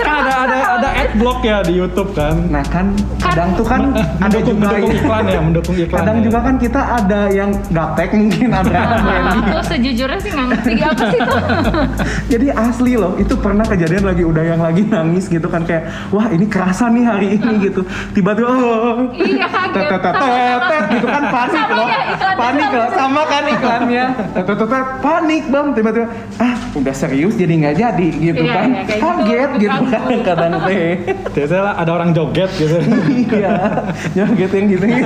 kan 0.00 0.14
ada 0.24 0.34
ada 0.46 0.58
ada 0.76 0.88
adblock 0.96 1.38
ya 1.42 1.56
di 1.62 1.72
YouTube 1.74 2.10
kan. 2.12 2.34
nah 2.48 2.64
kan 2.64 2.92
kadang 3.18 3.54
tuh 3.54 3.66
kan 3.66 3.80
ada 4.24 4.32
mendukung, 4.32 4.56
juga 4.58 4.68
mendukung 4.70 4.92
iklan 4.96 5.24
ya, 5.26 5.40
mendukung 5.40 5.76
iklan. 5.84 5.98
kadang 6.00 6.16
ya. 6.18 6.22
juga 6.26 6.38
kan 6.40 6.54
kita 6.56 6.80
ada 6.80 7.20
yang 7.30 7.50
gaptek 7.70 8.10
mungkin 8.12 8.48
ada 8.50 8.70
branding 9.00 9.42
Aku 9.50 9.60
sejujurnya 9.66 10.18
sih 10.18 10.30
nggak 10.30 10.46
ngerti 10.50 10.72
apa 10.80 11.02
sih 11.04 11.18
itu. 11.20 11.38
jadi 12.32 12.46
asli 12.52 12.92
loh 12.94 13.12
itu 13.16 13.34
pernah 13.34 13.64
kejadian 13.64 14.04
lagi 14.04 14.22
udah 14.22 14.44
yang 14.44 14.60
lagi 14.60 14.82
nangis 14.84 15.26
gitu 15.26 15.46
kan 15.46 15.62
kayak 15.64 15.88
wah 16.10 16.26
ini 16.28 16.46
kerasa 16.46 16.88
nih 16.88 17.04
hari 17.04 17.28
ini 17.36 17.52
gitu 17.62 17.82
tiba-tiba 18.12 18.48
oh 18.50 18.98
Iya, 19.12 19.46
kaget. 19.46 19.74
tet 19.74 20.00
tet 20.00 20.14
tet 20.16 20.60
tet 20.66 20.84
gitu 20.90 21.06
kan 21.06 21.22
panik 21.30 21.66
loh 21.70 21.88
panik 22.36 22.68
sama 22.68 22.76
loh 22.76 22.88
sama 22.92 23.22
kan 23.26 23.44
iklannya 23.46 24.04
tet 24.34 24.44
tet 24.44 24.56
tet 24.56 24.68
tet, 24.68 24.86
panik 25.00 25.42
bang 25.48 25.66
tiba-tiba 25.72 26.06
ah 26.38 26.54
udah 26.70 26.94
serius 26.94 27.34
jadi 27.34 27.50
nggak 27.52 27.76
jadi 27.76 28.08
gitu 28.12 28.42
Iya, 28.42 28.54
kan 28.54 28.68
iya, 28.68 28.82
gitu. 28.84 29.00
kaget 29.00 29.50
gitu 29.58 29.80
kan 29.84 30.02
Ganggu. 30.06 30.22
kadang 30.28 30.52
teh 30.62 30.90
Biasanya 31.30 31.62
ada 31.74 31.90
orang 31.90 32.10
joget 32.10 32.50
gitu. 32.54 32.76
iya 33.32 33.54
joget 34.14 34.50
yang 34.52 34.66
gitu 34.68 34.84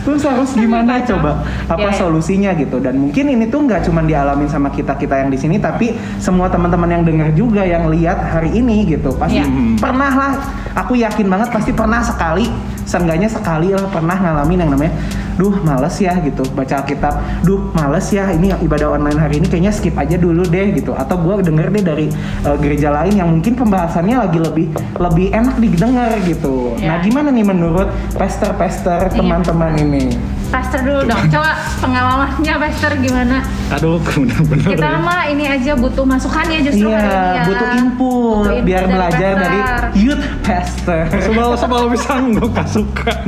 Terus 0.00 0.22
harus 0.22 0.54
gimana 0.54 1.02
coba? 1.02 1.42
Apa 1.66 1.82
Iya, 1.82 1.90
iya. 1.90 1.98
solusinya 1.98 2.50
gitu? 2.54 2.78
Dan 2.78 2.94
mungkin 2.96 3.26
ini 3.26 3.44
tuh 3.44 3.66
nggak 3.66 3.84
cuma 3.84 4.00
dialamin 4.00 4.46
sama 4.46 4.70
kita 4.70 4.94
kita 4.94 5.18
yang 5.18 5.28
di 5.28 5.36
sini, 5.36 5.58
tapi 5.58 5.92
semua 6.16 6.46
teman-teman 6.46 6.88
yang 6.88 7.02
dengar 7.02 7.34
juga 7.34 7.62
yang 7.62 7.90
lihat 7.90 8.22
hari 8.22 8.54
ini 8.54 8.86
gitu. 8.86 9.10
Pasti 9.12 9.42
Iya. 9.42 9.50
pernah 9.76 10.12
lah. 10.12 10.32
Aku 10.78 10.94
yakin 10.94 11.26
banget 11.26 11.50
pasti 11.50 11.74
pernah 11.74 11.98
sekali, 12.00 12.46
seenggaknya 12.86 13.26
sekali 13.26 13.74
lah 13.74 13.82
pernah 13.84 14.14
ngalamin 14.14 14.58
yang 14.60 14.70
namanya, 14.70 14.94
duh 15.40 15.56
males 15.64 15.96
ya 15.96 16.20
gitu 16.20 16.44
baca 16.52 16.84
Alkitab. 16.84 17.14
Duh 17.48 17.72
males 17.72 18.04
ya 18.12 18.28
ini 18.28 18.52
ibadah 18.60 18.92
online 19.00 19.16
hari 19.16 19.40
ini 19.40 19.48
kayaknya 19.48 19.72
skip 19.72 19.96
aja 19.96 20.20
dulu 20.20 20.44
deh 20.44 20.76
gitu. 20.76 20.92
Atau 20.92 21.16
gue 21.24 21.40
denger 21.40 21.72
deh 21.72 21.84
dari 21.84 22.06
eh, 22.44 22.56
gereja 22.60 22.92
lain 22.92 23.16
yang 23.16 23.32
mungkin 23.32 23.56
pembahasannya 23.56 24.20
lagi 24.20 24.36
lebih 24.36 24.66
lebih 25.00 25.32
enak 25.32 25.56
didengar 25.56 26.12
gitu. 26.28 26.76
Iya. 26.76 26.86
Nah 26.92 26.96
gimana 27.00 27.28
nih 27.32 27.46
menurut 27.48 27.88
pester-pester 28.20 29.08
Iya. 29.08 29.16
teman-teman 29.16 29.72
ini? 29.80 30.04
Pastor 30.50 30.82
dulu 30.82 31.00
dong. 31.06 31.22
Coba 31.28 31.50
pengalamannya 31.78 32.54
Pastor 32.60 32.92
gimana? 32.98 33.38
Aduh, 33.70 34.02
bener-bener. 34.04 34.66
Kita 34.68 34.98
mah 34.98 35.22
ini 35.24 35.46
aja 35.46 35.72
butuh 35.72 36.02
masukan 36.02 36.42
ya 36.44 36.58
justru 36.60 36.86
hari 36.86 37.06
ini 37.06 37.14
Iya, 37.14 37.32
ya. 37.32 37.42
butuh 37.46 37.68
input, 37.72 38.34
Butuh 38.36 38.52
input 38.52 38.66
biar 38.66 38.82
dari 38.82 38.92
belajar 38.92 39.30
pastor. 39.30 39.40
dari 39.40 39.60
youth 39.96 40.24
pastor. 40.42 41.00
Sebel 41.20 41.48
sebel 41.54 41.82
bisa 41.88 42.10
nggak 42.16 42.50
kasukan. 42.52 43.20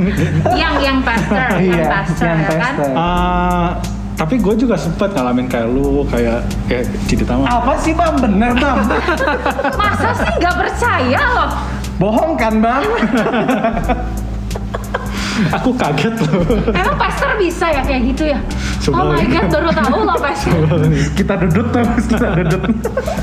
yang 0.53 0.75
yang 0.77 0.97
pastor, 0.99 1.47
yang 1.57 1.63
Iya, 1.63 1.85
pastor 1.89 2.25
yang 2.25 2.37
ya 2.37 2.45
kan. 2.45 2.59
pastor. 2.59 2.91
Ah, 2.93 3.67
tapi 4.13 4.35
gue 4.37 4.53
juga 4.55 4.75
sempet 4.75 5.09
ngalamin 5.09 5.47
kayak 5.47 5.67
lu, 5.67 6.03
kayak 6.05 6.39
kayak 6.67 6.85
Cidi 7.07 7.23
Tama. 7.23 7.47
Apa 7.47 7.73
sih 7.77 7.91
bang? 7.91 8.13
Bener 8.15 8.51
bang? 8.53 8.77
Masa 9.79 10.11
sih 10.13 10.31
nggak 10.35 10.55
percaya 10.55 11.21
loh? 11.33 11.49
Bohong 11.95 12.35
kan 12.35 12.59
bang? 12.59 12.83
Aku 15.61 15.73
kaget 15.73 16.13
loh. 16.29 16.45
Emang 16.71 16.97
pastor 16.97 17.33
bisa 17.41 17.65
ya 17.69 17.81
kayak 17.81 18.01
gitu 18.13 18.23
ya? 18.29 18.39
Coba. 18.85 18.95
Oh 18.99 19.05
my 19.17 19.25
god, 19.25 19.45
baru 19.49 19.69
tahu 19.73 19.99
loh 20.05 20.17
pastor. 20.21 20.59
kita 21.17 21.33
dudut 21.47 21.67
terus, 21.73 22.03
kita 22.05 22.27
dudut. 22.37 22.61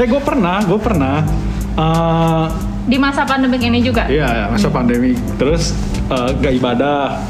Eh 0.00 0.06
gue 0.08 0.22
pernah, 0.22 0.56
gue 0.64 0.80
pernah. 0.80 1.16
Eh, 1.78 2.46
Di 2.90 2.98
masa 2.98 3.22
pandemik 3.22 3.62
ini 3.62 3.78
juga. 3.84 4.10
Iya, 4.10 4.50
masa 4.50 4.66
pandemi. 4.72 5.14
Terus 5.38 5.76
eh, 6.10 6.30
gak 6.42 6.54
ibadah, 6.58 7.22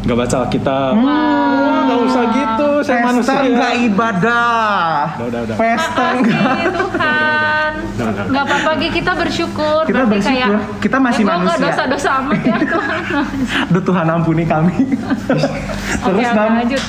gak 0.00 0.16
baca 0.16 0.36
Alkitab. 0.40 0.92
Wah, 0.96 1.78
gak 1.84 1.98
usah 2.02 2.22
gitu, 2.30 2.68
saya 2.80 3.00
manusia. 3.02 3.30
Pester 3.30 3.44
nggak 3.50 3.74
ibadah. 3.84 4.94
Udah, 5.12 5.26
udah, 5.26 5.40
udah. 5.44 5.56
Pester 5.56 6.10
nggak. 6.18 6.54
Tuhan. 6.72 7.72
Gak 8.30 8.42
apa-apa 8.42 8.70
Gi, 8.76 8.88
kita 8.90 9.12
bersyukur. 9.12 9.80
Kita 9.84 9.92
Berarti 10.00 10.12
bersyukur. 10.16 10.56
kayak, 10.56 10.80
Kita 10.80 10.96
masih 10.98 11.20
ya, 11.20 11.26
gua 11.26 11.34
nggak 11.36 11.44
manusia. 11.52 11.68
dosa-dosa 11.68 12.10
amat 12.18 12.40
ya 12.40 12.56
Tuhan. 12.64 13.00
Aduh 13.66 13.82
Tuhan 13.82 14.06
ampuni 14.08 14.44
kami. 14.44 14.74
Terus 15.28 15.44
oke, 16.02 16.24
Bang, 16.32 16.52
lanjut. 16.58 16.82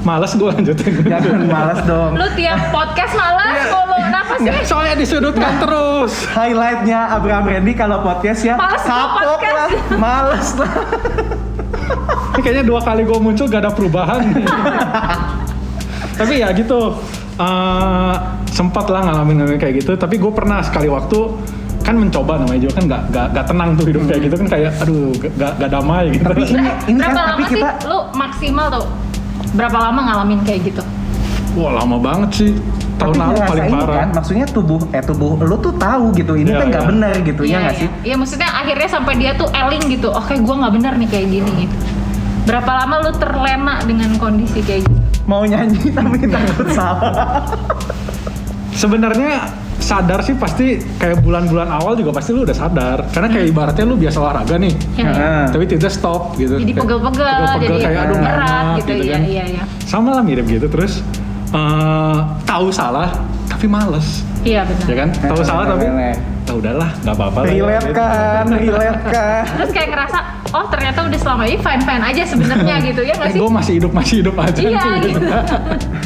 Males 0.00 0.32
gue 0.32 0.48
lanjutin. 0.48 0.92
jangan 1.04 1.42
malas 1.44 1.80
dong. 1.84 2.12
Lu 2.14 2.26
tiap 2.32 2.60
podcast 2.70 3.12
malas 3.12 3.50
Iya. 3.50 3.64
Sih? 4.38 4.64
Soalnya 4.64 4.94
disudutkan 4.94 5.52
terus. 5.58 6.12
Highlightnya 6.30 7.00
Abraham 7.10 7.44
Randy 7.46 7.72
kalau 7.74 8.00
podcast 8.00 8.42
ya 8.42 8.54
Males 8.54 8.82
kapok 8.82 9.22
podcast. 9.38 9.54
lah, 9.54 9.70
males 9.98 10.48
lah. 10.56 10.72
Ini 12.34 12.40
kayaknya 12.40 12.64
dua 12.64 12.80
kali 12.80 13.02
gue 13.02 13.18
muncul 13.18 13.50
gak 13.50 13.66
ada 13.66 13.72
perubahan. 13.74 14.22
tapi 16.18 16.42
ya 16.42 16.50
gitu. 16.54 16.94
eh, 17.38 18.14
sempat 18.50 18.90
lah 18.90 19.06
ngalamin 19.06 19.42
ngalamin 19.42 19.58
kayak 19.58 19.82
gitu. 19.82 19.94
Tapi 19.94 20.18
gue 20.18 20.32
pernah 20.34 20.58
sekali 20.62 20.90
waktu 20.90 21.18
kan 21.82 21.96
mencoba 21.96 22.36
namanya 22.42 22.68
juga 22.68 22.74
kan 22.78 22.84
gak, 22.84 23.02
gak, 23.08 23.26
gak 23.32 23.46
tenang 23.48 23.70
tuh 23.78 23.84
hidup 23.88 24.02
kayak 24.04 24.20
gitu 24.28 24.34
kan 24.36 24.48
kayak 24.50 24.70
aduh 24.82 25.08
gak, 25.38 25.52
gak 25.56 25.70
damai 25.70 26.04
gitu. 26.12 26.24
Tapi 26.26 26.42
ini 26.44 26.68
ini 26.90 26.98
kan 27.00 27.10
Berapa 27.14 27.22
tapi 27.32 27.42
lama 27.42 27.48
kita 27.48 27.68
sih 27.70 27.86
lu 27.88 27.98
maksimal 28.12 28.66
tuh? 28.68 28.86
Berapa 29.56 29.78
lama 29.80 30.00
ngalamin 30.04 30.40
kayak 30.44 30.60
gitu? 30.68 30.82
Wah 31.56 31.72
lama 31.78 31.96
banget 31.96 32.30
sih. 32.34 32.50
Tahun 32.98 33.14
tapi 33.14 33.22
lalu 33.22 33.38
paling 33.46 33.64
ini 33.64 33.78
parah. 33.78 33.94
kan 33.94 34.08
maksudnya 34.12 34.46
tubuh 34.46 34.80
eh 34.90 35.00
tubuh 35.00 35.32
lu 35.38 35.56
tuh 35.56 35.70
tahu 35.72 36.10
gitu 36.12 36.34
ini 36.34 36.50
Iya, 36.50 36.58
kan 36.58 36.66
nggak 36.66 36.82
iya. 36.82 36.90
benar 36.90 37.14
gitu 37.22 37.42
ya 37.42 37.56
nggak 37.62 37.76
sih 37.78 37.88
Iya 38.02 38.14
maksudnya 38.18 38.48
akhirnya 38.50 38.88
sampai 38.90 39.14
dia 39.16 39.32
tuh 39.32 39.48
eling 39.48 39.84
gitu. 39.88 40.08
Oke, 40.10 40.34
gua 40.38 40.54
nggak 40.60 40.72
benar 40.74 40.92
nih 40.98 41.08
kayak 41.08 41.26
gini 41.28 41.50
gitu. 41.62 41.76
Berapa 42.44 42.70
lama 42.74 42.94
lu 43.00 43.12
terlena 43.14 43.74
dengan 43.82 44.10
kondisi 44.16 44.60
kayak 44.60 44.82
gitu? 44.82 44.98
mau 45.24 45.44
nyanyi 45.44 45.92
tapi 45.96 46.24
takut 46.24 46.68
salah 46.72 47.44
Sebenarnya 48.72 49.44
sadar 49.78 50.20
sih 50.20 50.34
pasti 50.34 50.78
kayak 50.96 51.22
bulan-bulan 51.22 51.68
awal 51.68 51.94
juga 51.94 52.14
pasti 52.14 52.30
lu 52.32 52.42
udah 52.42 52.54
sadar. 52.54 52.98
Karena 53.10 53.28
kayak 53.28 53.46
ibaratnya 53.48 53.84
lu 53.84 53.96
biasa 53.96 54.16
olahraga 54.18 54.54
nih. 54.56 54.74
Ya, 54.94 55.02
ya. 55.02 55.10
Heeh. 55.10 55.44
Tapi 55.52 55.64
tiba 55.66 55.90
stop 55.90 56.22
gitu. 56.34 56.56
Jadi 56.58 56.72
pegel-pegel, 56.74 57.26
jadi 57.58 57.76
kayak 57.82 58.00
aduh 58.06 58.16
berat 58.16 58.38
enak 58.38 58.76
gitu, 58.80 58.92
iya, 58.98 59.12
kan. 59.12 59.22
iya, 59.26 59.44
iya. 59.50 59.62
Sama 59.84 60.14
lah 60.14 60.22
mirip 60.22 60.46
gitu 60.46 60.66
terus 60.66 61.02
eh, 61.50 62.16
tahu 62.44 62.68
salah 62.68 63.08
tapi 63.46 63.64
males. 63.66 64.22
Iya 64.40 64.62
benar. 64.62 64.86
Ya 64.86 64.96
kan? 64.96 65.08
Tahu 65.14 65.40
salah 65.42 65.64
tapi 65.66 65.84
Lele. 65.84 66.12
ah 66.40 66.54
udahlah 66.54 66.90
nggak 66.98 67.12
apa-apa 67.12 67.38
lah. 67.38 67.50
relate 67.50 67.88
kan 67.92 68.44
relate 68.56 69.02
kan 69.06 69.44
Terus 69.52 69.70
kayak 69.70 69.88
ngerasa, 69.90 70.18
oh 70.50 70.64
ternyata 70.66 70.98
udah 71.04 71.18
selama 71.18 71.42
ini 71.44 71.58
fine 71.58 71.82
fine 71.82 72.00
aja 72.02 72.22
sebenarnya 72.24 72.74
gitu 72.88 73.00
ya 73.02 73.12
nggak 73.12 73.28
Eh, 73.28 73.34
sih? 73.34 73.38
gue 73.38 73.50
masih 73.52 73.72
hidup 73.76 73.92
masih 73.92 74.14
hidup 74.18 74.36
aja. 74.38 74.60
Iya 74.62 74.82
gitu. 75.02 75.20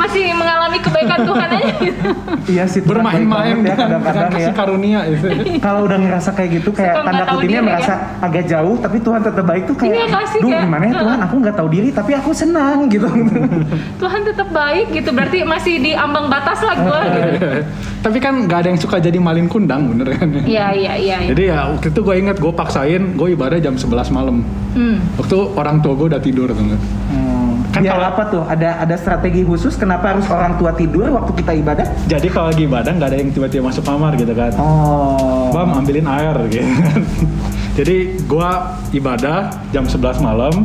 Masih 0.00 0.24
mengalami 0.34 0.78
kebaikan 0.82 1.20
Tuhan 1.24 1.48
aja 1.48 1.72
gitu. 1.80 2.08
iya 2.50 2.64
sih 2.68 2.80
Bermain-main 2.84 3.62
ya 3.64 3.74
kadang-kadang 3.74 4.30
ya 4.34 4.36
kasih 4.36 4.54
karunia 4.54 5.00
itu. 5.08 5.26
kalau 5.62 5.88
udah 5.88 5.98
ngerasa 5.98 6.30
kayak 6.34 6.50
gitu 6.62 6.70
kayak 6.74 6.94
Suka 6.98 7.06
tanda 7.06 7.24
kutipnya 7.30 7.60
diri, 7.62 7.68
merasa 7.68 7.94
agak 8.22 8.44
jauh 8.46 8.74
tapi 8.78 8.96
Tuhan 9.02 9.20
tetap 9.24 9.44
baik 9.44 9.62
tuh 9.66 9.76
kayak 9.78 9.94
Iya, 9.96 10.06
kasih 10.12 10.38
duh 10.42 10.50
kayak, 10.52 10.64
gimana 10.68 10.84
ya 10.84 10.94
Tuhan 11.00 11.18
aku 11.24 11.34
nggak 11.42 11.56
tahu 11.56 11.68
diri 11.72 11.88
tapi 11.90 12.12
aku 12.12 12.30
senang 12.36 12.78
gitu 12.92 13.08
Tuhan 14.02 14.20
tetap 14.26 14.48
baik 14.52 14.86
gitu. 14.92 15.10
Berarti 15.12 15.38
masih 15.44 15.74
di 15.80 15.92
ambang 15.92 16.26
batas 16.32 16.60
lah 16.64 16.76
gue 16.76 17.00
gitu. 17.12 17.48
Tapi 18.06 18.18
kan 18.22 18.34
nggak 18.46 18.58
ada 18.64 18.68
yang 18.72 18.80
suka 18.80 18.96
jadi 19.02 19.18
malin 19.18 19.50
kundang 19.50 19.90
bener 19.92 20.14
kan? 20.16 20.28
Iya 20.46 20.72
iya 20.72 20.94
iya. 20.96 21.16
iya. 21.22 21.28
Jadi 21.32 21.42
ya 21.50 21.58
waktu 21.74 21.88
itu 21.92 22.00
gue 22.00 22.14
inget 22.16 22.36
gue 22.38 22.52
paksain 22.52 23.02
gue 23.18 23.28
ibadah 23.34 23.58
jam 23.60 23.74
11 23.74 24.14
malam. 24.14 24.46
Hmm. 24.76 25.00
Waktu 25.18 25.36
orang 25.56 25.80
tua 25.80 25.92
gue 25.96 26.06
udah 26.12 26.22
tidur 26.22 26.48
tuh 26.52 26.64
hmm. 26.64 27.35
Kan 27.76 27.84
Biar 27.84 27.92
kalau- 27.92 28.08
apa 28.08 28.22
tuh? 28.26 28.42
Ada 28.42 28.80
ada 28.80 28.96
strategi 28.96 29.44
khusus 29.44 29.76
kenapa 29.76 30.16
harus 30.16 30.24
orang 30.26 30.56
tua 30.56 30.72
tidur 30.72 31.12
waktu 31.12 31.36
kita 31.36 31.52
ibadah? 31.54 31.84
Jadi 32.08 32.26
kalau 32.26 32.48
lagi 32.48 32.64
ibadah 32.64 32.88
nggak 32.90 33.08
ada 33.12 33.18
yang 33.20 33.28
tiba-tiba 33.28 33.68
masuk 33.68 33.84
kamar 33.84 34.16
gitu 34.16 34.32
kan. 34.32 34.48
oh. 34.56 35.52
Bam 35.52 35.76
ambilin 35.76 36.08
air 36.08 36.32
gitu 36.48 36.64
kan. 36.64 37.00
Jadi 37.78 37.96
gue 38.18 38.48
ibadah 38.94 39.36
jam 39.68 39.84
11 39.84 40.24
malam 40.24 40.64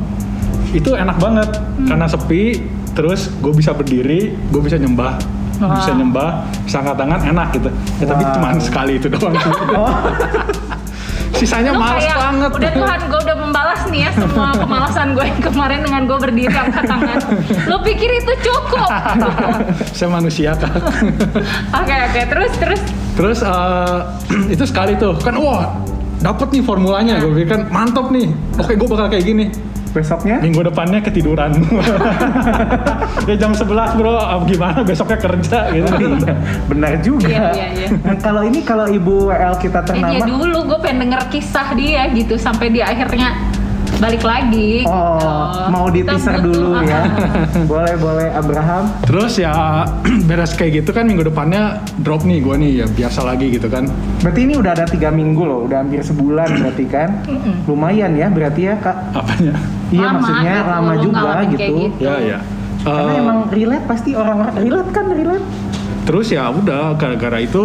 itu 0.71 0.95
enak 0.95 1.19
banget. 1.19 1.51
Karena 1.83 2.07
sepi 2.07 2.63
terus 2.91 3.27
gue 3.37 3.51
bisa 3.51 3.75
berdiri 3.75 4.31
gue 4.47 4.61
bisa 4.63 4.79
nyembah. 4.79 5.19
Wah. 5.59 5.77
bisa 5.77 5.93
nyembah 5.93 6.29
bisa 6.63 6.79
angkat 6.79 6.95
tangan 6.97 7.21
enak 7.27 7.47
gitu. 7.53 7.69
Ya, 7.99 8.05
tapi 8.07 8.23
Wow. 8.23 8.33
cuma 8.33 8.47
sekali 8.57 8.93
itu 8.97 9.07
doang 9.07 9.35
oh 9.77 9.93
sisanya 11.35 11.71
Lu 11.75 11.81
kayak, 11.81 12.17
banget. 12.17 12.49
Udah 12.57 12.71
Tuhan 12.75 12.99
gue 13.07 13.19
udah 13.23 13.37
membalas 13.37 13.81
nih 13.87 14.01
ya 14.07 14.11
semua 14.15 14.47
kemalasan 14.55 15.07
gue 15.15 15.25
yang 15.25 15.41
kemarin 15.41 15.79
dengan 15.83 16.01
gue 16.07 16.17
berdiri 16.17 16.53
angkat 16.53 16.83
tangan. 16.87 17.17
Lu 17.67 17.77
pikir 17.83 18.09
itu 18.19 18.33
cukup? 18.45 18.89
saya 19.97 20.09
manusia 20.11 20.51
kan 20.57 20.71
Oke 21.81 21.95
oke. 21.95 22.21
Terus 22.27 22.51
terus. 22.59 22.81
terus 23.15 23.39
eh, 23.43 23.99
itu 24.55 24.63
sekali 24.67 24.95
tuh. 24.99 25.15
Kan 25.19 25.39
wah 25.39 25.71
dapet 26.19 26.47
nih 26.55 26.63
formulanya. 26.63 27.19
Gue 27.23 27.41
pikir 27.41 27.49
kan 27.55 27.61
mantap 27.71 28.11
nih. 28.11 28.31
Oke 28.59 28.75
gue 28.75 28.87
bakal 28.87 29.07
kayak 29.11 29.25
gini 29.25 29.70
besoknya 29.91 30.39
minggu 30.39 30.63
depannya 30.63 30.99
ketiduran 30.99 31.51
ya 33.29 33.35
jam 33.35 33.51
11 33.51 33.99
bro 33.99 34.15
ah, 34.15 34.39
gimana 34.43 34.81
besoknya 34.81 35.19
kerja 35.19 35.59
gitu 35.69 35.91
benar 36.67 36.93
juga 37.03 37.27
Iya, 37.27 37.47
iya, 37.53 37.67
iya. 37.75 37.87
Nah, 38.01 38.15
kalau 38.17 38.41
ini 38.43 38.59
kalau 38.63 38.87
ibu 38.87 39.29
WL 39.29 39.55
kita 39.55 39.79
Eh, 39.81 39.83
dia 39.83 39.93
ternama 39.93 40.25
dulu 40.25 40.57
gue 40.67 40.79
pengen 40.79 40.97
denger 41.07 41.21
kisah 41.29 41.67
dia 41.75 42.07
gitu 42.11 42.35
sampai 42.35 42.69
dia 42.69 42.87
akhirnya 42.87 43.35
balik 43.97 44.25
lagi. 44.25 44.81
Oh, 44.89 45.21
gitu. 45.21 45.61
mau 45.69 45.85
di 45.87 46.01
teaser 46.01 46.41
dulu 46.41 46.73
ah, 46.73 46.81
ya. 46.81 47.01
ah. 47.05 47.05
boleh, 47.71 47.93
boleh 48.01 48.27
Abraham. 48.33 48.83
terus 49.05 49.37
ya 49.37 49.85
beres 50.29 50.57
kayak 50.57 50.81
gitu 50.81 50.89
kan 50.89 51.05
minggu 51.05 51.21
depannya 51.21 51.77
drop 52.01 52.25
nih 52.25 52.41
gue 52.41 52.55
nih 52.57 52.71
ya 52.81 52.85
biasa 52.89 53.21
lagi 53.21 53.53
gitu 53.53 53.69
kan 53.69 53.85
Berarti 54.21 54.39
ini 54.41 54.53
udah 54.57 54.71
ada 54.73 54.85
tiga 54.85 55.09
minggu 55.13 55.41
loh, 55.45 55.65
udah 55.69 55.81
hampir 55.81 56.01
sebulan 56.01 56.49
berarti 56.61 56.85
kan. 56.89 57.09
Lumayan 57.65 58.13
ya 58.17 58.27
berarti 58.29 58.61
ya 58.69 58.75
kak. 58.77 58.97
apanya 59.13 59.53
Iya 59.91 60.01
Lama 60.01 60.17
maksudnya 60.17 60.55
gitu, 60.55 60.69
lama 60.69 60.93
juga 60.95 61.13
ngalamin 61.17 61.45
gitu. 61.45 61.59
kayak 61.59 61.71
gitu. 61.77 61.99
ya 61.99 62.15
ya 62.17 62.39
Karena 62.81 63.01
Eh, 63.05 63.19
emang 63.19 63.39
relate 63.47 63.85
pasti 63.85 64.09
orang-orang 64.11 64.55
relate 64.57 64.89
kan 64.89 65.05
relate. 65.07 65.45
terus 66.01 66.27
ya 66.27 66.49
udah 66.49 66.95
gara-gara 66.95 67.37
itu 67.37 67.63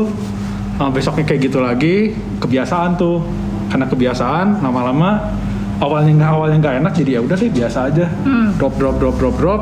eh, 0.76 0.90
besoknya 0.90 1.24
kayak 1.24 1.40
gitu 1.42 1.58
lagi 1.58 1.96
kebiasaan 2.36 2.90
tuh 2.94 3.24
karena 3.66 3.86
kebiasaan 3.86 4.60
lama-lama 4.60 5.32
awalnya 5.78 6.12
nggak 6.14 6.30
awalnya 6.30 6.56
nggak 6.58 6.76
enak 6.78 6.92
jadi 6.94 7.10
ya 7.12 7.20
udah 7.22 7.36
deh 7.36 7.50
biasa 7.50 7.78
aja 7.86 8.06
Hmm. 8.22 8.52
drop 8.54 8.74
drop 8.74 8.96
drop 8.96 9.16
drop 9.16 9.34
drop 9.36 9.60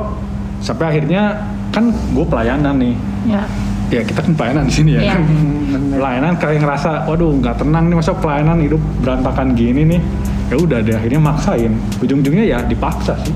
sampai 0.59 0.90
akhirnya 0.90 1.23
kan 1.71 1.88
gue 1.90 2.25
pelayanan 2.25 2.75
nih 2.76 2.94
Ya. 3.25 3.42
ya 3.90 4.02
kita 4.02 4.21
kan 4.21 4.33
pelayanan 4.33 4.64
di 4.64 4.75
sini 4.75 4.90
ya 4.94 5.12
kan 5.12 5.23
bener. 5.23 5.97
pelayanan 6.00 6.33
kayak 6.37 6.59
ngerasa 6.61 6.90
waduh 7.04 7.30
nggak 7.33 7.56
tenang 7.56 7.85
nih 7.87 7.97
masa 7.97 8.11
pelayanan 8.12 8.59
hidup 8.59 8.83
berantakan 9.00 9.54
gini 9.54 9.83
nih 9.87 10.00
ya 10.53 10.57
udah 10.61 10.79
deh 10.85 10.95
akhirnya 10.95 11.21
maksain 11.21 11.73
ujung-ujungnya 12.01 12.45
ya 12.45 12.59
dipaksa 12.65 13.17
sih 13.25 13.35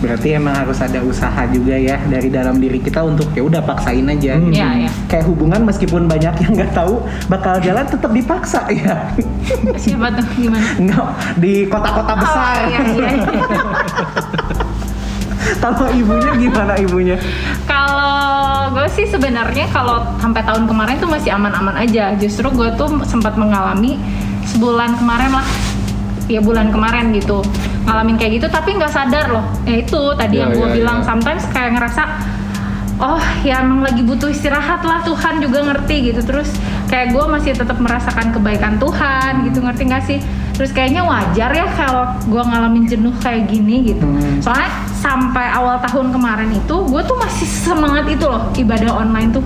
Berarti 0.00 0.32
emang 0.32 0.56
harus 0.56 0.80
ada 0.80 0.96
usaha 1.04 1.44
juga 1.52 1.76
ya 1.76 2.00
dari 2.08 2.32
dalam 2.32 2.56
diri 2.56 2.80
kita 2.80 3.04
untuk 3.04 3.28
ya 3.36 3.44
udah 3.44 3.60
paksain 3.60 4.08
aja. 4.08 4.32
Hmm. 4.40 4.48
gitu. 4.48 4.56
Iya, 4.56 4.88
iya. 4.88 4.90
Kayak 5.12 5.28
hubungan 5.28 5.60
meskipun 5.68 6.08
banyak 6.08 6.34
yang 6.40 6.52
nggak 6.56 6.72
tahu 6.72 7.04
bakal 7.28 7.60
jalan 7.60 7.84
tetap 7.84 8.08
dipaksa 8.08 8.64
ya. 8.80 9.12
Siapa 9.76 10.08
tuh 10.16 10.24
gimana? 10.40 10.64
Enggak 10.80 11.08
di 11.36 11.68
kota-kota 11.68 12.12
besar. 12.16 12.40
Oh, 12.40 12.68
iya, 12.72 12.80
iya, 12.96 13.08
iya. 13.12 13.28
Kalau 15.60 15.92
ibunya 15.92 16.32
gimana 16.40 16.72
ibunya? 16.80 17.16
Kalau 17.68 18.72
gue 18.72 18.86
sih 18.92 19.04
sebenarnya 19.04 19.66
kalau 19.74 20.00
sampai 20.22 20.46
tahun 20.46 20.64
kemarin 20.64 20.96
tuh 21.02 21.10
masih 21.10 21.34
aman-aman 21.34 21.74
aja. 21.76 22.14
Justru 22.16 22.48
gue 22.54 22.70
tuh 22.78 22.88
sempat 23.04 23.34
mengalami 23.34 23.98
sebulan 24.46 24.96
kemarin 24.96 25.30
lah, 25.36 25.46
ya 26.30 26.40
bulan 26.40 26.70
kemarin 26.70 27.10
gitu. 27.10 27.42
Ngalamin 27.84 28.14
kayak 28.14 28.32
gitu 28.38 28.46
tapi 28.46 28.78
nggak 28.78 28.88
sadar 28.88 29.26
loh. 29.28 29.44
Ya 29.66 29.82
itu 29.82 30.00
tadi 30.14 30.38
Ya, 30.38 30.46
yang 30.46 30.54
gue 30.54 30.66
ya, 30.66 30.74
bilang. 30.78 30.98
ya. 31.02 31.06
sometimes 31.06 31.42
kayak 31.50 31.74
ngerasa 31.74 32.02
oh 33.00 33.22
ya 33.42 33.64
emang 33.64 33.80
lagi 33.80 34.04
butuh 34.04 34.28
istirahat 34.28 34.84
lah 34.84 35.00
Tuhan 35.02 35.40
juga 35.40 35.64
ngerti 35.64 36.12
gitu. 36.12 36.20
Terus 36.22 36.48
kayak 36.86 37.10
gue 37.10 37.24
masih 37.26 37.52
tetap 37.52 37.76
merasakan 37.76 38.30
kebaikan 38.30 38.76
Tuhan 38.76 39.48
gitu. 39.48 39.58
Ngerti 39.60 39.82
nggak 39.84 40.04
sih? 40.04 40.18
Terus 40.54 40.76
kayaknya 40.76 41.00
wajar 41.02 41.48
ya 41.50 41.64
kalau 41.72 42.04
gue 42.20 42.42
ngalamin 42.44 42.84
jenuh 42.84 43.16
kayak 43.18 43.48
gini 43.48 43.80
gitu. 43.90 44.04
Hmm. 44.04 44.44
soalnya 44.44 44.68
sampai 44.92 45.48
awal 45.48 45.80
tahun 45.80 46.12
kemarin 46.12 46.52
itu 46.52 46.76
gue 46.84 47.00
tuh 47.00 47.16
masih 47.16 47.48
semangat 47.48 48.04
itu 48.04 48.28
loh 48.28 48.52
ibadah 48.52 48.92
online 48.92 49.32
tuh 49.32 49.40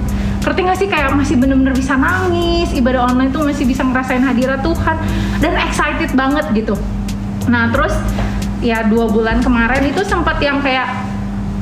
ngerti 0.44 0.60
nggak 0.60 0.78
sih? 0.78 0.88
Kayak 0.92 1.16
masih 1.16 1.40
bener-bener 1.40 1.72
bisa 1.72 1.96
nangis 1.96 2.68
ibadah 2.76 3.08
online 3.08 3.32
tuh 3.32 3.48
masih 3.48 3.64
bisa 3.64 3.80
ngerasain 3.80 4.20
hadirat 4.20 4.60
Tuhan 4.60 4.96
dan 5.40 5.56
excited 5.56 6.12
banget 6.12 6.44
gitu. 6.52 6.76
Nah 7.48 7.72
terus 7.72 7.96
ya 8.60 8.84
dua 8.84 9.08
bulan 9.08 9.40
kemarin 9.40 9.88
itu 9.88 10.04
sempat 10.04 10.36
yang 10.44 10.60
kayak 10.60 10.88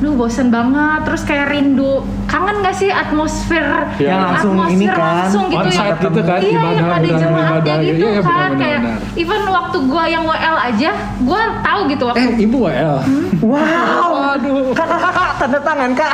Duh 0.03 0.19
bosen 0.19 0.51
banget, 0.51 1.07
terus 1.07 1.23
kayak 1.23 1.47
rindu 1.47 2.03
kangen 2.33 2.65
gak 2.65 2.73
sih 2.73 2.89
atmosfer 2.89 3.85
Yang 4.01 4.17
langsung 4.25 4.53
atmosfer 4.57 4.73
ini 4.73 4.85
kan, 4.89 4.97
langsung 5.21 5.43
gitu 5.53 5.69
ya 5.69 5.85
gitu 5.93 6.21
kan, 6.25 6.39
iya 6.41 6.49
ibadah, 6.49 6.73
yang 6.73 6.89
ada 6.89 7.09
jemaatnya 7.13 7.75
gitu 7.85 8.05
iya, 8.09 8.21
kan 8.25 8.25
benar, 8.25 8.51
kayak 8.57 8.81
benar. 8.81 8.99
even 9.21 9.41
waktu 9.53 9.77
gua 9.85 10.03
yang 10.09 10.23
WL 10.25 10.57
aja 10.57 10.91
gua 11.21 11.41
tahu 11.61 11.79
gitu 11.93 12.03
waktu 12.09 12.25
Eh, 12.25 12.29
ibu 12.49 12.57
WL. 12.65 12.97
Wow. 13.43 14.09
Waduh. 14.17 14.73
Kak, 14.73 14.87
kak, 14.87 15.11
kak, 15.13 15.31
tanda 15.37 15.59
tangan 15.61 15.91
kak. 15.93 16.13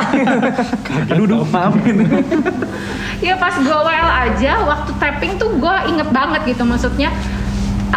Aduh, 1.14 1.24
duh, 1.24 1.42
maaf. 1.48 1.72
ya 3.24 3.34
pas 3.40 3.54
gua 3.64 3.78
WL 3.88 4.10
aja 4.28 4.52
waktu 4.68 4.90
tapping 5.00 5.32
tuh 5.40 5.48
gua 5.56 5.88
inget 5.88 6.08
banget 6.12 6.52
gitu 6.52 6.68
maksudnya 6.68 7.08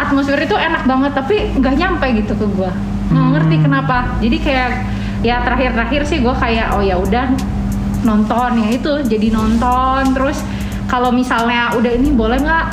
atmosfer 0.00 0.40
itu 0.40 0.56
enak 0.56 0.88
banget 0.88 1.12
tapi 1.12 1.52
nggak 1.60 1.74
nyampe 1.76 2.06
gitu 2.24 2.32
ke 2.32 2.46
gua 2.56 2.72
nggak 3.12 3.26
ngerti 3.36 3.56
kenapa 3.62 3.96
jadi 4.18 4.36
kayak 4.40 4.70
ya 5.24 5.36
terakhir-terakhir 5.44 6.02
sih 6.08 6.18
gua 6.24 6.34
kayak 6.36 6.72
oh 6.76 6.82
ya 6.84 6.96
udah 6.96 7.28
nonton 8.04 8.50
ya 8.60 8.68
itu 8.76 8.92
jadi 9.08 9.28
nonton 9.32 10.12
terus 10.12 10.38
kalau 10.86 11.10
misalnya 11.10 11.72
udah 11.74 11.92
ini 11.96 12.12
boleh 12.12 12.38
nggak 12.38 12.66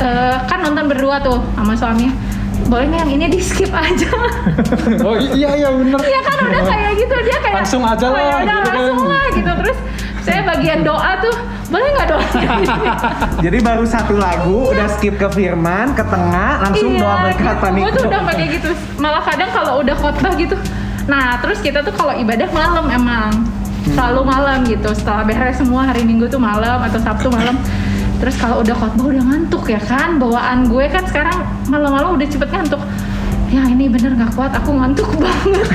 eh, 0.00 0.36
kan 0.48 0.58
nonton 0.64 0.88
berdua 0.88 1.20
tuh 1.20 1.38
sama 1.54 1.76
suaminya 1.76 2.12
boleh 2.66 2.84
nggak 2.88 3.00
yang 3.04 3.12
ini 3.12 3.24
di 3.28 3.40
skip 3.44 3.70
aja 3.70 4.08
Oh 5.06 5.16
iya 5.20 5.52
iya 5.58 5.68
bener. 5.68 6.00
Iya 6.00 6.20
kan 6.24 6.36
udah 6.48 6.62
kayak 6.64 6.92
gitu 6.96 7.14
dia 7.26 7.36
kayak 7.42 7.56
Langsung 7.60 7.82
aja 7.84 8.06
oh, 8.08 8.16
ya 8.16 8.24
lah, 8.24 8.40
udah 8.40 8.40
gitu 8.40 8.48
kan." 8.48 8.74
langsung 8.74 9.08
lah 9.10 9.26
gitu 9.30 9.52
terus 9.60 9.78
saya 10.24 10.40
bagian 10.48 10.80
doa 10.80 11.10
tuh 11.20 11.36
boleh 11.68 11.88
nggak 11.92 12.08
doa 12.08 12.26
Jadi 13.44 13.58
baru 13.60 13.84
satu 13.84 14.14
lagu, 14.16 14.72
udah 14.72 14.88
skip 14.96 15.20
ke 15.20 15.28
Firman, 15.32 15.92
ke 15.92 16.04
tengah, 16.06 16.64
langsung 16.64 16.96
doa 16.96 17.28
berkat 17.28 17.44
gitu. 17.44 17.64
panik. 17.64 17.82
Gue 17.82 17.92
tuh 17.92 18.04
udah 18.08 18.20
pakai 18.24 18.46
gitu. 18.56 18.70
Malah 18.96 19.22
kadang 19.26 19.50
kalau 19.52 19.72
udah 19.84 19.96
khotbah 19.98 20.32
gitu. 20.38 20.56
Nah, 21.04 21.36
terus 21.44 21.60
kita 21.60 21.84
tuh 21.84 21.92
kalau 21.92 22.16
ibadah 22.16 22.48
malam 22.56 22.88
emang 22.88 23.44
selalu 23.92 24.20
malam 24.24 24.64
gitu. 24.64 24.90
Setelah 24.96 25.24
beres 25.28 25.60
semua 25.60 25.84
hari 25.84 26.02
Minggu 26.08 26.26
tuh 26.28 26.40
malam 26.40 26.80
atau 26.80 26.98
Sabtu 27.00 27.28
malam. 27.28 27.60
Terus 28.22 28.40
kalau 28.40 28.64
udah 28.64 28.72
khotbah 28.72 29.06
udah 29.12 29.24
ngantuk 29.26 29.68
ya 29.68 29.80
kan. 29.84 30.16
Bawaan 30.16 30.70
gue 30.70 30.84
kan 30.88 31.04
sekarang 31.04 31.44
malam-malam 31.68 32.16
udah 32.16 32.26
cepet 32.28 32.48
ngantuk. 32.48 32.80
Ya 33.52 33.62
ini 33.70 33.86
bener 33.86 34.18
gak 34.18 34.34
kuat, 34.34 34.50
aku 34.50 34.74
ngantuk 34.74 35.06
banget. 35.22 35.68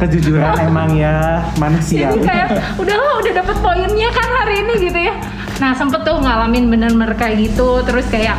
Kejujuran 0.00 0.56
emang 0.72 0.90
ya 0.96 1.44
manusia. 1.60 2.10
Jadi 2.10 2.24
kayak 2.24 2.48
udahlah 2.80 3.20
udah 3.22 3.32
dapet 3.44 3.56
poinnya 3.62 4.08
kan 4.10 4.28
hari 4.42 4.54
ini 4.64 4.74
gitu 4.90 4.98
ya. 4.98 5.14
Nah 5.60 5.74
sempet 5.76 6.02
tuh 6.02 6.18
ngalamin 6.18 6.66
bener-bener 6.72 7.12
kayak 7.14 7.50
gitu. 7.50 7.82
Terus 7.86 8.06
kayak 8.10 8.38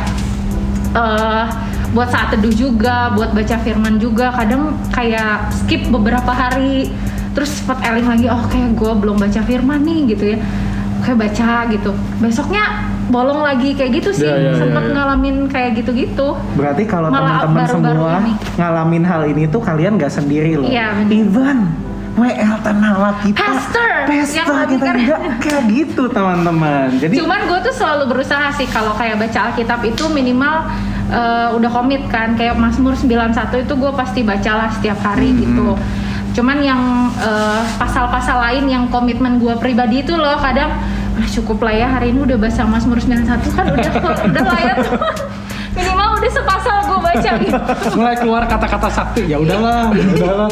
eh 0.98 1.44
buat 1.90 2.06
saat 2.10 2.30
teduh 2.34 2.54
juga, 2.54 3.14
buat 3.14 3.32
baca 3.32 3.56
firman 3.62 3.96
juga. 3.96 4.34
Kadang 4.34 4.76
kayak 4.92 5.54
skip 5.54 5.88
beberapa 5.88 6.30
hari. 6.34 6.90
Terus 7.40 7.56
sempat 7.56 7.80
eling 7.80 8.04
lagi, 8.04 8.28
oh 8.28 8.42
kayak 8.46 8.76
gue 8.76 8.92
belum 8.94 9.16
baca 9.16 9.40
firman 9.40 9.80
nih 9.80 10.12
gitu 10.12 10.24
ya. 10.28 10.38
Kayak 11.00 11.18
baca 11.24 11.50
gitu. 11.72 11.90
Besoknya 12.20 12.64
bolong 13.08 13.40
lagi 13.40 13.72
kayak 13.72 13.96
gitu 13.96 14.12
sih. 14.12 14.28
Ya, 14.28 14.36
ya, 14.36 14.52
ya, 14.52 14.60
sempet 14.60 14.84
ya. 14.84 14.92
ngalamin 14.92 15.36
kayak 15.48 15.70
gitu-gitu. 15.74 16.36
Berarti 16.52 16.84
kalau 16.84 17.08
teman-teman 17.08 17.64
semua 17.64 18.12
ini. 18.20 18.32
ngalamin 18.54 19.04
hal 19.08 19.22
ini 19.24 19.48
tuh 19.48 19.58
kalian 19.58 19.96
nggak 19.96 20.12
sendiri 20.12 20.60
loh. 20.60 20.68
Iya, 20.68 20.92
bener. 20.94 21.16
Even 21.16 21.58
WL 22.12 22.56
Tanala 22.60 23.16
kita, 23.24 23.40
Pastor 23.40 23.88
Pastor 24.04 24.36
yang 24.36 24.48
lagi 24.52 24.74
kita 24.76 24.84
keren. 24.84 25.00
nggak 25.00 25.20
kayak 25.40 25.62
gitu 25.72 26.02
teman-teman. 26.06 26.86
Jadi 27.00 27.14
Cuman 27.16 27.40
gue 27.48 27.58
tuh 27.64 27.72
selalu 27.72 28.04
berusaha 28.06 28.52
sih 28.52 28.68
kalau 28.68 28.92
kayak 28.92 29.16
baca 29.16 29.38
Alkitab 29.48 29.80
itu 29.80 30.04
minimal 30.12 30.68
eh, 31.08 31.48
udah 31.50 31.70
komit 31.72 32.04
kan 32.06 32.36
kayak 32.36 32.54
Mazmur 32.54 32.92
91 32.92 33.32
itu 33.58 33.72
gue 33.74 33.92
pasti 33.96 34.20
bacalah 34.20 34.68
setiap 34.70 35.00
hari 35.00 35.32
Hmm. 35.32 35.40
gitu. 35.40 35.68
Cuman 36.30 36.58
yang 36.62 36.80
eh, 37.18 37.62
pasal-pasal 37.76 38.38
lain 38.50 38.64
yang 38.70 38.84
komitmen 38.88 39.42
gue 39.42 39.54
pribadi 39.58 40.06
itu 40.06 40.14
loh 40.14 40.38
kadang 40.38 40.70
ah 41.20 41.26
cukup 41.26 41.66
lah 41.66 41.74
ya 41.74 41.86
hari 41.90 42.14
ini 42.14 42.22
udah 42.22 42.38
baca 42.38 42.62
Mazmur 42.64 43.02
91 43.02 43.26
kan 43.52 43.66
udah 43.74 43.92
udah 44.30 44.44
lah 44.46 44.60
ya 44.62 44.74
minimal 45.76 46.08
udah 46.18 46.30
sepasal 46.30 46.76
gue 46.86 46.98
baca 46.98 47.30
gitu. 47.38 47.60
Mulai 47.98 48.14
keluar 48.18 48.42
kata-kata 48.46 48.88
sakti. 48.90 49.22
Ya 49.30 49.36
udahlah, 49.38 49.90
udahlah. 50.14 50.48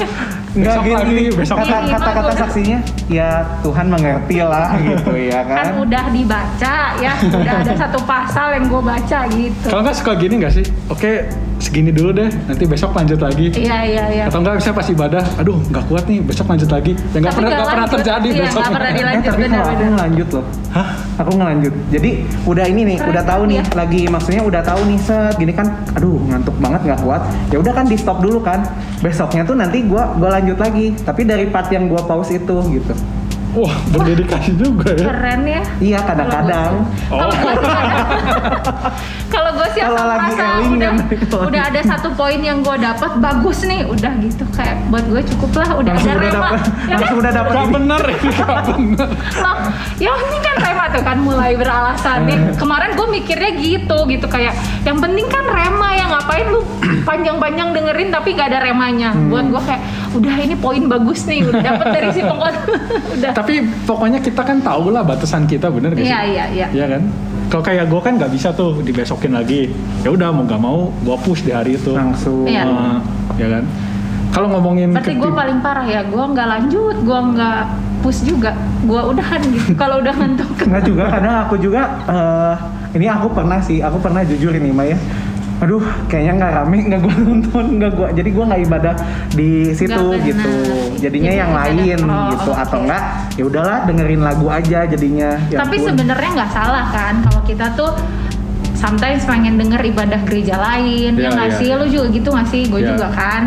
nggak 0.59 0.75
Besok 0.75 0.85
gini, 0.89 0.97
lagi, 0.97 1.21
besok 1.39 1.57
kata-kata 1.63 2.33
saksinya 2.35 2.79
ya 3.07 3.47
Tuhan 3.63 3.87
mengerti 3.93 4.43
lah 4.43 4.75
gitu 4.81 5.13
ya 5.15 5.45
kan 5.45 5.71
kan. 5.71 5.75
udah 5.77 6.05
dibaca 6.11 6.77
ya 6.99 7.13
udah 7.21 7.55
ada 7.63 7.75
satu 7.79 8.01
pasal 8.03 8.57
yang 8.57 8.65
gue 8.67 8.83
baca 8.83 9.19
gitu. 9.29 9.67
Kalau 9.69 9.83
nggak 9.87 9.97
suka 10.01 10.13
gini 10.19 10.35
nggak 10.41 10.55
sih? 10.59 10.67
Oke, 10.91 11.29
segini 11.59 11.91
dulu 11.91 12.15
deh. 12.15 12.31
Nanti 12.47 12.65
besok 12.65 12.95
lanjut 12.95 13.19
lagi. 13.19 13.51
Iya 13.53 13.79
iya 13.85 14.05
iya. 14.09 14.25
Atau 14.31 14.41
enggak 14.41 14.57
bisa 14.59 14.71
pas 14.71 14.87
ibadah, 14.87 15.25
aduh 15.37 15.59
nggak 15.69 15.85
kuat 15.87 16.05
nih, 16.07 16.19
besok 16.23 16.47
lanjut 16.49 16.71
lagi. 16.71 16.93
Ya 17.13 17.19
nggak 17.19 17.35
pernah 17.35 17.51
nggak 17.51 17.69
pernah 17.69 17.89
terjadi 17.91 18.29
Iya, 18.29 18.43
besok. 18.47 18.63
pernah 18.71 18.89
Eh, 18.89 18.97
dilanjut 18.97 19.29
tapi 19.29 19.43
kalau 19.45 19.69
aku 19.69 19.85
ngelanjut 19.85 20.29
loh. 20.33 20.45
Hah? 20.73 20.89
Aku 21.19 21.31
ngelanjut. 21.35 21.75
Jadi 21.91 22.11
udah 22.47 22.65
ini 22.65 22.81
nih, 22.85 22.97
Keren 22.97 23.11
udah 23.11 23.23
tahu 23.25 23.43
kan 23.43 23.51
nih, 23.51 23.59
lagi 23.75 24.01
maksudnya 24.07 24.43
udah 24.43 24.63
tahu 24.63 24.81
nih 24.87 24.99
set 24.99 25.35
gini 25.37 25.53
kan, 25.53 25.67
aduh 25.93 26.17
ngantuk 26.25 26.57
banget 26.59 26.81
nggak 26.87 27.01
kuat. 27.03 27.23
Ya 27.51 27.57
udah 27.59 27.73
kan 27.75 27.85
di 27.87 27.97
stop 27.99 28.19
dulu 28.23 28.39
kan. 28.41 28.63
Besoknya 28.99 29.43
tuh 29.43 29.55
nanti 29.55 29.83
gua 29.83 30.15
gua 30.17 30.39
lanjut 30.39 30.57
lagi. 30.57 30.95
Tapi 30.97 31.23
dari 31.23 31.47
part 31.47 31.69
yang 31.69 31.87
gua 31.87 32.03
pause 32.03 32.35
itu 32.35 32.57
gitu. 32.71 32.95
Wah, 33.57 33.73
berdedikasi 33.91 34.55
juga 34.55 34.93
ya. 34.93 35.09
Keren 35.09 35.41
ya. 35.49 35.61
Iya 35.81 36.01
kadang-kadang. 36.05 36.85
Oh, 37.09 37.19
Kalau 39.81 40.03
asal 40.19 40.47
lagi 40.49 40.67
udah, 40.75 40.93
udah 41.45 41.63
ada 41.69 41.81
satu 41.83 42.09
poin 42.13 42.39
yang 42.39 42.59
gue 42.61 42.77
dapat 42.77 43.13
bagus 43.19 43.63
nih, 43.63 43.85
udah 43.85 44.13
gitu 44.19 44.45
kayak 44.51 44.83
buat 44.89 45.05
gue 45.05 45.23
cukup 45.35 45.51
lah, 45.57 45.69
udah 45.75 45.93
langsung 45.95 46.11
ada 46.11 46.19
udah 46.19 46.31
rema. 46.31 46.49
dapet, 46.49 46.61
Ya 46.85 46.97
kan? 46.97 47.11
udah 47.15 47.31
dapet 47.31 47.53
Gak 47.53 47.69
bener 47.71 48.03
gak 48.19 48.49
bener. 48.69 49.09
Loh, 49.39 49.57
ya 49.97 50.11
ini 50.15 50.39
kan 50.39 50.57
rema 50.59 50.85
tuh 50.89 51.03
kan 51.03 51.17
mulai 51.19 51.53
beralasan 51.55 52.19
nih. 52.25 52.39
Hmm. 52.39 52.55
Kemarin 52.57 52.91
gue 52.95 53.09
mikirnya 53.11 53.51
gitu 53.55 53.99
gitu 54.07 54.27
kayak 54.27 54.55
yang 54.83 54.99
penting 54.99 55.27
kan 55.27 55.45
rema 55.45 55.89
ya 55.93 56.05
ngapain 56.09 56.47
lu 56.49 56.61
panjang-panjang 57.09 57.69
dengerin 57.73 58.09
tapi 58.09 58.29
gak 58.33 58.51
ada 58.51 58.65
remanya. 58.65 59.13
Hmm. 59.13 59.29
Buat 59.29 59.47
gue 59.49 59.63
kayak 59.65 59.83
udah 60.09 60.35
ini 60.41 60.57
poin 60.57 60.83
bagus 60.85 61.29
nih, 61.29 61.45
udah 61.45 61.61
dapet 61.61 61.87
dari 61.93 62.09
si 62.11 62.21
pokok. 62.21 62.53
udah. 63.19 63.33
Tapi 63.37 63.55
pokoknya 63.85 64.19
kita 64.19 64.41
kan 64.41 64.59
tahu 64.59 64.89
lah 64.89 65.05
batasan 65.05 65.45
kita, 65.45 65.69
bener 65.69 65.93
gak 65.93 66.01
sih? 66.01 66.09
Iya 66.09 66.21
iya 66.25 66.45
iya. 66.49 66.67
Iya 66.73 66.87
kan? 66.97 67.03
Kalau 67.49 67.65
kayak 67.65 67.89
gue 67.89 68.01
kan 68.05 68.13
nggak 68.21 68.33
bisa 68.33 68.53
tuh 68.53 68.85
dibesokin 68.85 69.33
lagi. 69.33 69.73
Ya 70.05 70.13
udah 70.13 70.29
mau 70.29 70.45
nggak 70.45 70.61
mau 70.61 70.93
gue 70.93 71.17
push 71.25 71.49
di 71.49 71.53
hari 71.57 71.81
itu. 71.81 71.97
Langsung. 71.97 72.45
Iya. 72.45 72.65
Eh, 72.69 72.99
ya 73.41 73.49
kan? 73.59 73.65
Kalau 74.29 74.49
ngomongin 74.53 74.93
Berarti 74.93 75.17
gue 75.17 75.33
paling 75.33 75.59
parah 75.65 75.89
ya, 75.89 76.05
gue 76.05 76.21
nggak 76.21 76.49
lanjut, 76.49 76.97
gue 77.01 77.19
nggak 77.33 77.61
push 78.05 78.21
juga, 78.29 78.53
gue 78.85 79.01
udahan 79.01 79.41
gitu. 79.49 79.73
Kalau 79.81 80.05
udah 80.05 80.15
ngantuk. 80.15 80.49
Enggak 80.69 80.85
juga, 80.85 81.05
kadang 81.09 81.35
aku 81.49 81.55
juga 81.57 81.83
eh, 82.07 82.55
ini 83.01 83.07
aku 83.09 83.33
pernah 83.33 83.59
sih, 83.65 83.81
aku 83.81 83.99
pernah 83.99 84.21
jujur 84.29 84.53
ini 84.53 84.69
Maya. 84.69 85.01
Aduh, 85.59 85.83
kayaknya 86.07 86.33
nggak 86.39 86.53
rame, 86.55 86.79
nggak 86.87 87.01
gua 87.03 87.15
nonton, 87.27 87.65
nggak 87.83 87.93
gua. 87.99 88.09
Jadi 88.15 88.29
gua 88.31 88.45
nggak 88.55 88.63
ibadah 88.71 88.95
di 89.35 89.51
situ 89.75 90.05
gitu. 90.23 90.53
Jadinya 91.03 91.31
Jadi 91.35 91.43
yang 91.43 91.53
lain 91.55 91.99
oh, 92.07 92.31
gitu, 92.31 92.51
oke. 92.55 92.63
atau 92.63 92.79
enggak? 92.87 93.03
Ya 93.35 93.45
udahlah, 93.47 93.79
dengerin 93.91 94.23
lagu 94.23 94.47
aja 94.47 94.87
jadinya. 94.87 95.31
Ya 95.51 95.59
Tapi 95.63 95.77
sebenarnya 95.83 96.31
nggak 96.39 96.53
salah 96.55 96.85
kan 96.95 97.15
kalau 97.27 97.43
kita 97.43 97.67
tuh 97.75 97.91
sometimes 98.79 99.27
pengen 99.27 99.59
denger 99.59 99.83
ibadah 99.83 100.23
gereja 100.23 100.55
lain, 100.55 101.19
Iya, 101.19 101.27
ya 101.27 101.29
nggak 101.35 101.51
iya. 101.51 101.59
sih? 101.59 101.69
Lu 101.75 101.87
juga 101.91 102.07
gitu 102.15 102.29
nggak 102.31 102.49
sih? 102.49 102.63
Gue 102.71 102.81
Iya. 102.87 102.95
juga 102.95 103.07
kan. 103.11 103.43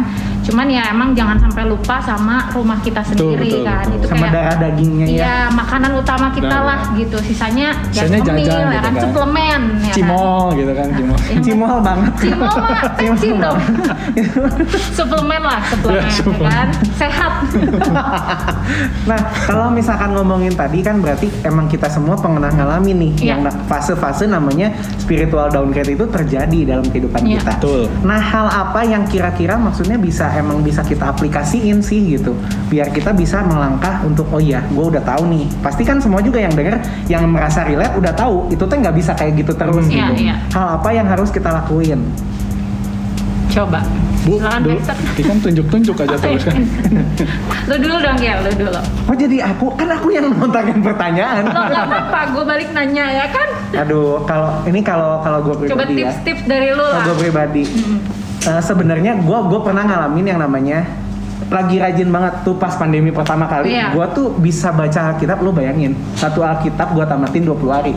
Cuman 0.52 0.68
ya 0.68 0.84
emang 0.92 1.16
jangan 1.16 1.40
sampai 1.40 1.64
lupa 1.64 2.04
sama 2.04 2.52
rumah 2.52 2.76
kita 2.78 3.00
Betul, 3.02 3.40
sendiri 3.40 3.48
betul, 3.48 3.64
kan. 3.64 3.86
betul. 3.88 3.96
Itu 3.96 4.06
sama 4.06 4.20
kayak 4.20 4.34
darah 4.36 4.56
dagingnya 4.60 5.06
ya. 5.06 5.16
Iya, 5.16 5.36
makanan 5.50 5.92
utama 5.96 6.28
kita 6.30 6.50
Nah, 6.52 6.68
lah 6.68 6.80
gitu. 6.94 7.18
Sisanya 7.24 7.68
ya 7.90 8.04
Sisanya 8.04 8.20
jajan 8.20 8.36
ya 8.36 8.44
gitu 8.44 8.56
kan, 8.60 8.84
kan. 8.84 8.94
suplemen 9.00 9.62
ya 9.80 9.88
kan. 9.88 9.96
Cimol 9.96 10.44
gitu 10.54 10.72
kan, 10.74 10.88
cimol. 10.92 11.18
Ya, 11.22 11.40
Cimol 11.40 11.76
banget. 11.80 12.14
Cimol 12.20 12.52
mah 12.52 12.82
dong. 13.48 13.60
suplemen 14.98 15.42
lah, 15.42 15.62
suplemen, 15.64 15.96
Ya, 15.96 16.04
ya 16.04 16.12
suplemen. 16.12 16.52
kan. 16.52 16.68
Sehat. 17.00 17.34
nah, 19.10 19.20
kalau 19.46 19.68
misalkan 19.72 20.12
ngomongin 20.12 20.52
tadi 20.52 20.80
kan 20.80 21.00
berarti 21.00 21.32
emang 21.42 21.66
kita 21.66 21.88
semua 21.88 22.20
pernah 22.20 22.52
ngalamin 22.52 22.98
nih 23.00 23.12
Iya. 23.22 23.28
yang 23.32 23.42
fase-fase 23.66 24.28
namanya 24.28 24.72
spiritual 24.98 25.48
downgrade 25.48 25.94
itu 25.94 26.04
terjadi 26.06 26.60
dalam 26.68 26.86
kehidupan 26.86 27.22
Iya. 27.24 27.40
kita. 27.40 27.52
Betul. 27.58 27.82
Nah, 28.04 28.20
hal 28.20 28.48
apa 28.48 28.84
yang 28.84 29.04
kira-kira 29.06 29.56
maksudnya 29.56 29.96
bisa 29.96 30.28
emang 30.42 30.60
bisa 30.60 30.82
kita 30.82 31.08
aplikasiin 31.08 31.80
sih 31.80 32.12
gitu, 32.12 32.34
biar 32.68 32.90
kita 32.90 33.14
bisa 33.14 33.40
melangkah 33.42 34.02
untuk 34.02 34.26
oh 34.28 34.38
iya, 34.38 34.66
gue 34.68 34.86
udah 34.88 35.00
tahu 35.00 35.24
nih. 35.28 35.46
Pasti 35.62 35.82
kan 35.82 35.98
semua 35.98 36.20
juga 36.20 36.38
yang 36.38 36.52
denger, 36.52 36.76
yang 37.08 37.24
merasa 37.26 37.62
relate 37.62 37.94
udah 37.94 38.12
tahu 38.12 38.50
itu 38.50 38.60
tuh 38.60 38.76
nggak 38.76 38.94
bisa 38.94 39.14
kayak 39.14 39.38
gitu 39.38 39.54
terus 39.54 39.78
Hmm. 39.82 39.88
Iya, 39.90 40.06
gitu. 40.10 40.22
iya. 40.24 40.36
Hal 40.50 40.68
apa 40.76 40.90
yang 40.90 41.06
harus 41.06 41.30
kita 41.30 41.50
lakuin? 41.50 42.02
Coba. 43.48 43.84
Bu, 44.22 44.38
Silakan, 44.38 44.62
dulu, 44.62 44.78
kan 45.20 45.38
tunjuk-tunjuk 45.42 45.96
aja 45.98 46.14
terus 46.16 46.46
kan. 46.46 46.54
lu 47.70 47.76
dulu 47.76 47.98
dong 48.00 48.20
ya, 48.22 48.38
lu 48.38 48.54
dulu. 48.54 48.78
Oh 49.10 49.16
jadi 49.18 49.38
aku 49.44 49.74
kan 49.74 49.90
aku 49.90 50.14
yang 50.14 50.30
nontonin 50.30 50.78
pertanyaan. 50.80 51.42
Lo 51.44 51.58
nggak 51.60 51.86
apa-apa, 51.90 52.20
gue 52.30 52.44
balik 52.46 52.70
nanya 52.70 53.06
ya 53.12 53.26
kan. 53.28 53.48
Aduh, 53.82 54.22
kalau 54.24 54.62
ini 54.64 54.80
kalau 54.80 55.18
kalau 55.20 55.42
gue 55.42 55.66
Coba 55.66 55.84
pribadi 55.84 55.94
ya. 55.98 56.14
tips-tips 56.14 56.44
dari 56.46 56.70
lu 56.70 56.80
Kalau 56.80 56.94
lah. 56.94 57.04
gue 57.04 57.18
pribadi, 57.20 57.64
Mm. 57.66 57.98
Eh, 58.42 58.62
sebenarnya 58.62 59.20
gue 59.20 59.38
gue 59.48 59.60
pernah 59.62 59.84
ngalamin 59.86 60.26
yang 60.26 60.40
namanya 60.42 60.86
lagi 61.52 61.84
rajin 61.84 62.08
banget 62.08 62.48
tuh 62.48 62.56
pas 62.56 62.72
pandemi 62.80 63.12
pertama 63.12 63.44
kali 63.44 63.76
Iya. 63.76 63.92
gua 63.92 64.08
tuh 64.08 64.32
bisa 64.40 64.72
baca 64.72 65.12
Alkitab 65.12 65.44
lu 65.44 65.52
bayangin 65.52 65.98
satu 66.16 66.40
Alkitab 66.48 66.96
gua 66.96 67.04
tamatin 67.04 67.44
20 67.44 67.68
hari 67.68 67.92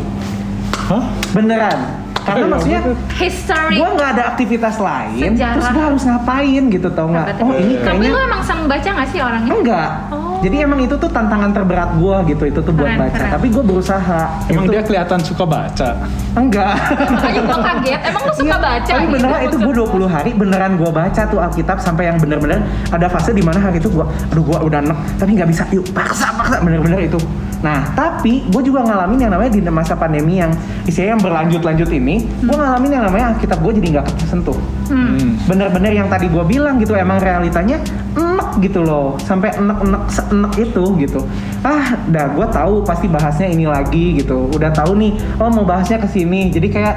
Hah? 0.91 1.07
beneran 1.31 2.03
karena 2.25 2.41
Ya 2.41 2.49
maksudnya. 2.49 2.81
History. 3.15 3.77
gua 3.77 3.89
nggak 3.93 4.11
ada 4.11 4.23
aktivitas 4.27 4.77
lain 4.79 5.31
Sejarah. 5.31 5.53
terus 5.55 5.69
gua 5.71 5.83
harus 5.85 6.03
ngapain 6.05 6.63
gitu 6.67 6.89
tau 6.89 7.07
nggak 7.07 7.27
oh 7.39 7.51
ini 7.55 7.75
Tapi 7.75 7.85
kayaknya 7.85 8.09
lu 8.09 8.19
emang 8.23 8.43
seneng 8.43 8.67
baca 8.67 8.89
gak 8.91 9.09
sih 9.09 9.21
orangnya? 9.21 9.53
enggak 9.53 9.91
Oh. 10.07 10.37
jadi 10.41 10.57
emang 10.63 10.81
itu 10.81 10.95
tuh 10.95 11.09
tantangan 11.09 11.51
terberat 11.51 11.91
gua 11.97 12.17
gitu 12.23 12.45
itu 12.45 12.59
tuh 12.59 12.71
buat 12.71 12.85
Keren, 12.87 13.01
baca 13.01 13.15
keren. 13.15 13.31
tapi 13.31 13.47
gua 13.49 13.63
berusaha 13.63 14.21
Emang 14.47 14.65
Itu- 14.65 14.73
dia 14.73 14.83
kelihatan 14.83 15.19
suka 15.21 15.45
baca. 15.45 15.89
enggak 16.35 16.73
Makanya 17.07 17.41
gue 17.41 17.59
kaget. 17.63 18.01
Emang 18.05 18.23
lu 18.23 18.33
suka 18.35 18.45
Iya, 18.47 18.57
baca? 18.59 18.91
Tapi 18.91 19.03
gitu? 19.03 19.15
beneran 19.15 19.41
itu 19.43 19.57
gue 19.59 19.75
20 19.75 20.07
hari 20.07 20.31
beneran 20.33 20.73
gue 20.75 20.91
baca 20.91 21.23
tuh 21.25 21.39
Alkitab 21.39 21.79
sampai 21.79 22.05
yang 22.07 22.17
bener-bener 22.17 22.59
ada 22.89 23.07
fase 23.07 23.31
di 23.31 23.41
mana 23.41 23.59
hari 23.59 23.77
itu 23.77 23.89
gue, 23.89 24.03
aduh 24.03 24.43
gue 24.43 24.59
udah 24.63 24.81
enek 24.81 24.99
tapi 25.17 25.31
nggak 25.33 25.49
bisa, 25.49 25.63
yuk 25.71 25.85
paksa 25.91 26.33
paksa 26.33 26.59
bener-bener 26.61 27.01
itu. 27.03 27.19
Nah 27.64 27.96
tapi 27.96 28.44
gue 28.44 28.62
juga 28.62 28.85
ngalamin 28.85 29.24
yang 29.24 29.33
namanya 29.33 29.57
di 29.57 29.64
masa 29.64 29.96
pandemi 29.96 30.37
yang 30.37 30.53
isinya 30.85 31.16
yang 31.16 31.22
berlanjut-lanjut 31.24 31.88
ini, 31.88 32.29
gue 32.44 32.53
ngalamin 32.53 32.90
yang 32.92 33.05
namanya 33.09 33.33
Alkitab 33.33 33.64
gue 33.64 33.72
jadi 33.81 33.88
nggak 33.98 34.07
kesentuh. 34.20 34.59
Hmm. 34.92 35.16
Hmm. 35.16 35.31
Bener-bener 35.48 35.96
yang 35.96 36.12
tadi 36.12 36.29
gue 36.29 36.44
bilang 36.44 36.77
gitu 36.77 36.92
emang 36.92 37.24
realitanya 37.24 37.81
enek 38.14 38.61
gitu 38.61 38.85
loh, 38.85 39.16
sampai 39.24 39.57
enek-enek 39.57 40.03
seenek 40.12 40.53
itu 40.61 40.85
gitu. 41.00 41.20
Ah, 41.64 41.96
dah 42.12 42.29
gue 42.37 42.46
tahu 42.53 42.85
pasti 42.85 43.09
bahasnya 43.09 43.48
ini 43.48 43.64
lagi 43.64 44.20
gitu. 44.20 44.53
Udah 44.53 44.68
tahu 44.68 45.00
nih, 45.00 45.16
oh 45.40 45.48
mau 45.48 45.64
bahasnya 45.64 45.96
ke 46.05 46.09
sini. 46.12 46.53
Jadi 46.53 46.68
kayak 46.68 46.94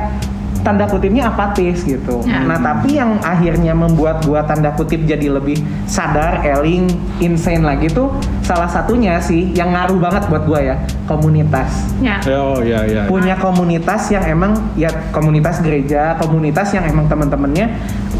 tanda 0.67 0.83
kutipnya 0.83 1.31
apatis 1.31 1.87
gitu. 1.87 2.19
Ya. 2.27 2.43
Nah, 2.43 2.59
tapi 2.59 2.99
yang 2.99 3.15
akhirnya 3.23 3.71
membuat 3.71 4.27
gua 4.27 4.43
tanda 4.43 4.75
kutip 4.75 5.07
jadi 5.07 5.31
lebih 5.31 5.63
sadar, 5.87 6.43
eling, 6.43 6.91
insane 7.23 7.63
lagi 7.63 7.87
tuh 7.87 8.11
salah 8.43 8.67
satunya 8.67 9.15
sih 9.23 9.55
yang 9.55 9.71
ngaruh 9.71 9.95
banget 9.95 10.27
buat 10.27 10.43
gua 10.43 10.59
ya, 10.59 10.75
komunitas. 11.07 11.87
Ya. 12.03 12.19
Ya, 12.27 12.39
Oh 12.43 12.59
ya 12.59 12.83
ya. 12.83 13.07
Punya 13.07 13.39
komunitas 13.39 14.11
yang 14.11 14.27
emang 14.27 14.59
ya 14.75 14.91
komunitas 15.15 15.63
gereja, 15.63 16.19
komunitas 16.19 16.75
yang 16.75 16.83
emang 16.83 17.07
teman-temannya 17.07 17.71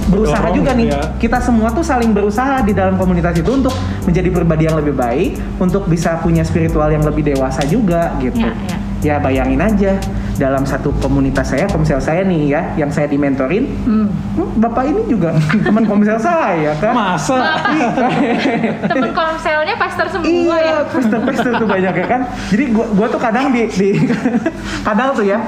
berusaha 0.07 0.39
Dorong 0.39 0.55
juga 0.55 0.71
gitu 0.71 0.79
nih. 0.79 0.87
ya. 0.95 1.01
Kita 1.19 1.37
semua 1.43 1.67
tuh 1.75 1.83
saling 1.83 2.15
berusaha 2.15 2.63
di 2.63 2.71
dalam 2.71 2.95
komunitas 2.95 3.35
itu 3.35 3.51
untuk 3.51 3.75
menjadi 4.07 4.29
pribadi 4.31 4.63
yang 4.71 4.79
lebih 4.79 4.95
baik, 4.95 5.35
untuk 5.59 5.83
bisa 5.91 6.15
punya 6.23 6.47
spiritual 6.47 6.87
yang 6.87 7.03
lebih 7.03 7.27
dewasa 7.27 7.67
juga 7.67 8.15
gitu. 8.23 8.39
Ya, 8.39 8.55
ya. 8.55 8.77
Ya 8.97 9.15
bayangin 9.21 9.61
aja 9.61 10.01
dalam 10.37 10.63
satu 10.63 10.93
komunitas 11.01 11.49
saya, 11.49 11.65
komsel 11.65 11.97
saya 11.97 12.21
nih 12.21 12.53
ya, 12.53 12.61
yang 12.77 12.93
saya 12.93 13.09
dimentorin, 13.09 13.65
Hmm. 13.83 14.07
hmm, 14.37 14.61
bapak 14.61 14.85
ini 14.87 15.01
juga 15.09 15.33
teman 15.65 15.83
komsel 15.83 16.17
saya 16.17 16.77
kan. 16.77 16.93
Masa? 16.93 17.37
Temen 18.93 19.11
komselnya 19.11 19.75
pastor 19.75 20.07
semua 20.09 20.55
ya. 20.57 20.65
Iya, 20.65 20.75
pester-pester 20.89 21.51
tuh 21.57 21.67
banyak 21.67 21.93
ya 21.93 22.05
kan. 22.07 22.21
Jadi 22.53 22.63
gua, 22.71 22.85
gua 22.93 23.07
tuh 23.09 23.21
kadang 23.21 23.49
di, 23.51 23.65
di 23.67 23.89
kadang 24.87 25.13
tuh 25.13 25.25
ya, 25.25 25.41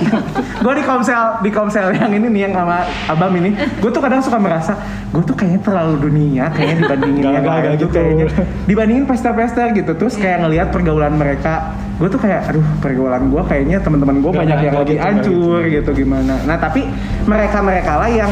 gua 0.59 0.73
di 0.73 0.83
komsel 0.83 1.23
di 1.41 1.49
komsel 1.53 1.93
yang 1.93 2.11
ini 2.11 2.27
nih 2.27 2.41
yang 2.49 2.53
sama 2.57 2.83
abam 3.07 3.31
ini, 3.37 3.53
gua 3.79 3.89
tuh 3.93 4.01
kadang 4.01 4.19
suka 4.19 4.37
merasa, 4.41 4.73
gua 5.13 5.21
tuh 5.21 5.35
kayaknya 5.37 5.61
terlalu 5.63 5.95
dunia, 6.09 6.49
kayaknya 6.51 6.75
dibandingin 6.85 7.23
yang 7.23 7.45
lain 7.45 7.69
tuh 7.77 7.87
gitu. 7.87 7.87
kayaknya, 7.93 8.25
dibandingin 8.65 9.05
pester-pester 9.05 9.67
gitu, 9.73 9.91
terus 9.95 10.15
kayak 10.17 10.43
ngelihat 10.43 10.67
pergaulan 10.73 11.13
mereka, 11.15 11.73
gua 11.99 12.07
tuh 12.07 12.21
kayak, 12.23 12.41
aduh 12.49 12.65
pergaulan 12.79 13.27
gua 13.27 13.43
kayaknya 13.43 13.77
teman-teman 13.83 14.23
Nggak, 14.31 14.43
banyak 14.47 14.59
yang 14.63 14.75
lebih 14.79 14.95
gitu, 14.95 15.03
hancur 15.03 15.59
gitu. 15.67 15.75
gitu 15.75 15.91
gimana. 16.07 16.35
Nah 16.47 16.55
tapi 16.55 16.87
mereka 17.27 17.59
mereka 17.59 17.99
lah 17.99 18.09
yang 18.09 18.31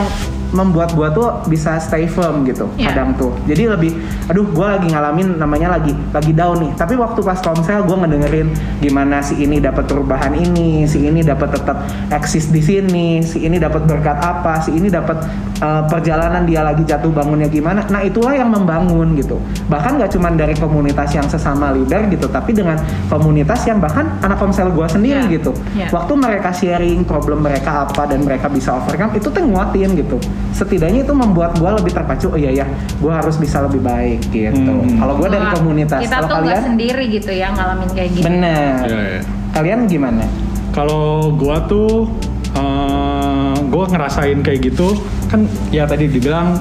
membuat 0.49 0.93
gua 0.93 1.09
tuh 1.09 1.27
bisa 1.45 1.75
stay 1.77 2.05
firm 2.05 2.43
gitu 2.43 2.67
Iya. 2.75 2.91
kadang 2.91 3.13
tuh 3.13 3.35
jadi 3.43 3.73
lebih 3.73 3.91
aduh 4.25 4.47
gua 4.47 4.75
lagi 4.75 4.87
ngalamin 4.87 5.35
namanya 5.35 5.75
lagi 5.75 5.91
lagi 6.09 6.31
down 6.31 6.59
nih 6.59 6.71
tapi 6.73 6.95
waktu 6.95 7.19
pas 7.19 7.37
komsel 7.37 7.83
gua 7.83 7.99
ngedengerin 7.99 8.47
gimana 8.77 9.19
si 9.19 9.37
ini 9.37 9.57
dapat 9.57 9.85
perubahan 9.85 10.31
ini 10.31 10.83
si 10.83 11.01
ini 11.01 11.19
dapat 11.19 11.51
tetap 11.51 11.83
eksis 12.09 12.47
di 12.47 12.59
sini 12.59 13.19
si 13.21 13.41
ini 13.41 13.57
dapat 13.57 13.83
berkat 13.83 14.17
apa 14.17 14.59
si 14.59 14.71
ini 14.71 14.87
dapat 14.87 15.19
eh, 15.57 15.83
perjalanan 15.85 16.43
dia 16.43 16.61
lagi 16.61 16.83
jatuh 16.83 17.09
bangunnya 17.09 17.47
gimana 17.47 17.83
nah 17.85 17.99
itulah 17.99 18.31
yang 18.31 18.47
membangun 18.47 19.13
gitu 19.13 19.35
bahkan 19.67 19.97
nggak 19.97 20.09
cuma 20.09 20.29
dari 20.29 20.53
komunitas 20.53 21.11
yang 21.11 21.25
sesama 21.25 21.71
leader 21.71 22.07
gitu 22.07 22.27
tapi 22.27 22.51
dengan 22.51 22.79
komunitas 23.07 23.63
yang 23.63 23.77
bahkan 23.77 24.07
anak 24.21 24.37
komsel 24.37 24.69
gua 24.69 24.85
sendiri 24.85 25.19
Iya. 25.19 25.33
gitu 25.33 25.51
Iya. 25.73 25.87
waktu 25.89 26.13
mereka 26.13 26.49
sharing 26.51 27.01
problem 27.01 27.41
mereka 27.41 27.83
apa 27.83 28.05
dan 28.05 28.21
mereka 28.21 28.47
bisa 28.47 28.73
overcome 28.73 29.11
itu 29.13 29.27
tuh 29.27 29.41
nguatin 29.41 29.91
gitu 29.93 30.17
setidaknya 30.49 31.01
itu 31.01 31.11
membuat 31.11 31.55
gua 31.55 31.73
lebih 31.73 31.91
terpacu 31.91 32.29
oh 32.29 32.37
iya 32.37 32.51
ya 32.53 32.65
gua 32.97 33.17
harus 33.17 33.35
bisa 33.35 33.61
lebih 33.61 33.79
baik 33.79 34.21
gitu 34.27 34.55
Hmm. 34.69 34.97
kalau 34.97 35.13
gua 35.15 35.27
dari 35.27 35.47
komunitas 35.51 35.99
Kita 35.99 36.17
kalau 36.17 36.27
tuh 36.27 36.35
kalian 36.41 36.63
sendiri 36.65 37.03
gitu 37.09 37.31
ya 37.31 37.47
ngalamin 37.49 37.89
kayak 37.89 38.09
gini. 38.11 38.23
bener 38.23 38.75
Ya, 38.83 38.97
ya. 39.15 39.21
kalian 39.51 39.79
gimana 39.85 40.23
Kalau 40.69 41.33
gua 41.33 41.63
tuh 41.63 42.05
eh, 42.53 43.55
gua 43.65 43.85
ngerasain 43.87 44.39
kayak 44.39 44.59
gitu 44.63 44.93
kan 45.27 45.43
ya 45.69 45.83
tadi 45.83 46.05
dibilang 46.05 46.55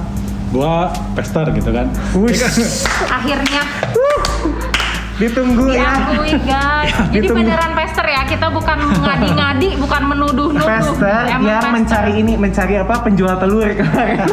gua 0.49 0.89
pester 1.13 1.45
gitu 1.53 1.69
kan. 1.69 1.91
Akhirnya 3.13 3.61
ditunggu 5.17 5.73
ya 5.73 5.91
diakui 5.97 6.33
guys. 6.45 6.93
Jadi 7.09 7.25
Ditunggu. 7.25 7.41
beneran 7.43 7.73
pester 7.73 8.05
ya. 8.05 8.23
Kita 8.23 8.47
bukan 8.49 8.77
ngadi-ngadi, 9.01 9.69
bukan 9.77 10.03
menuduh-nuduh. 10.07 10.69
Pester 10.69 11.23
Emang 11.27 11.41
biar 11.43 11.57
pester. 11.59 11.73
mencari 11.73 12.13
ini 12.17 12.33
mencari 12.35 12.75
apa 12.77 12.95
penjual 13.01 13.35
telur 13.37 13.65
kemarin 13.79 14.17
ya 14.19 14.27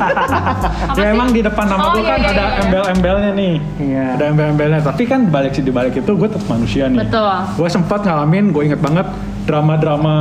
sih? 0.92 1.04
emang 1.06 1.30
di 1.30 1.40
depan 1.40 1.66
nama 1.66 1.82
Oh, 1.82 1.92
gua 1.94 2.00
iya, 2.00 2.10
kan 2.10 2.20
iya, 2.20 2.30
ada 2.30 2.44
iya. 2.44 2.62
embel-embelnya 2.62 3.32
nih. 3.34 3.54
Iya. 3.80 4.06
Ada 4.14 4.24
embel-embelnya. 4.30 4.80
Tapi 4.82 5.04
kan 5.06 5.20
balik 5.28 5.52
sih 5.54 5.64
di 5.64 5.72
balik 5.72 5.94
itu 5.96 6.12
gue 6.12 6.28
tetap 6.28 6.48
manusia 6.48 6.86
nih. 6.86 7.00
Betul. 7.00 7.32
Gue 7.56 7.70
sempat 7.70 8.04
ngalamin, 8.04 8.52
gue 8.52 8.64
inget 8.66 8.80
banget 8.80 9.08
drama-drama 9.46 10.16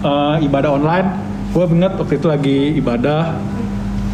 eh, 0.00 0.36
ibadah 0.42 0.70
online. 0.72 1.08
Gue 1.50 1.64
inget 1.66 1.92
waktu 1.94 2.14
itu 2.14 2.26
lagi 2.26 2.58
ibadah 2.74 3.36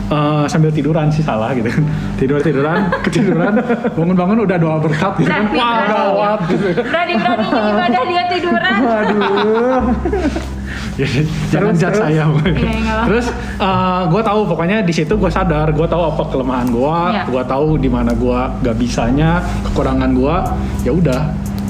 eh, 0.09 0.45
sambil 0.47 0.71
tiduran 0.71 1.07
sih 1.09 1.21
salah 1.21 1.53
gitu. 1.53 1.69
Tidur 2.17 2.39
tiduran, 2.39 2.87
ketiduran, 3.03 3.59
bangun-bangun 3.93 4.39
udah 4.43 4.57
doa 4.57 4.77
berkat 4.79 5.13
gitu 5.19 5.27
kan. 5.27 5.45
Berani, 5.45 5.59
Wah 5.59 5.73
berani. 5.75 5.93
gawat 5.93 6.41
gitu. 6.47 6.67
Berani-beraninya 6.83 7.61
ibadah 7.69 8.03
dia 8.05 8.23
tiduran. 8.29 8.75
waduh 8.79 9.83
Jadi, 10.93 11.21
jangan 11.49 11.73
terus? 11.75 11.97
saya. 11.97 12.11
Iya, 12.13 12.25
apa-apa. 12.29 13.05
terus 13.07 13.27
gue 14.09 14.23
tahu 14.23 14.41
pokoknya 14.45 14.77
di 14.81 14.93
situ 14.93 15.13
gue 15.15 15.29
sadar, 15.29 15.73
gue 15.73 15.87
tahu 15.87 16.03
apa 16.07 16.23
kelemahan 16.29 16.69
gue, 16.69 16.97
Iya. 17.11 17.23
gue 17.29 17.43
tahu 17.45 17.69
di 17.77 17.89
mana 17.89 18.13
gue 18.13 18.39
gak 18.63 18.77
bisanya, 18.77 19.41
kekurangan 19.65 20.11
gue. 20.13 20.37
Ya 20.83 20.93
udah, 20.93 21.23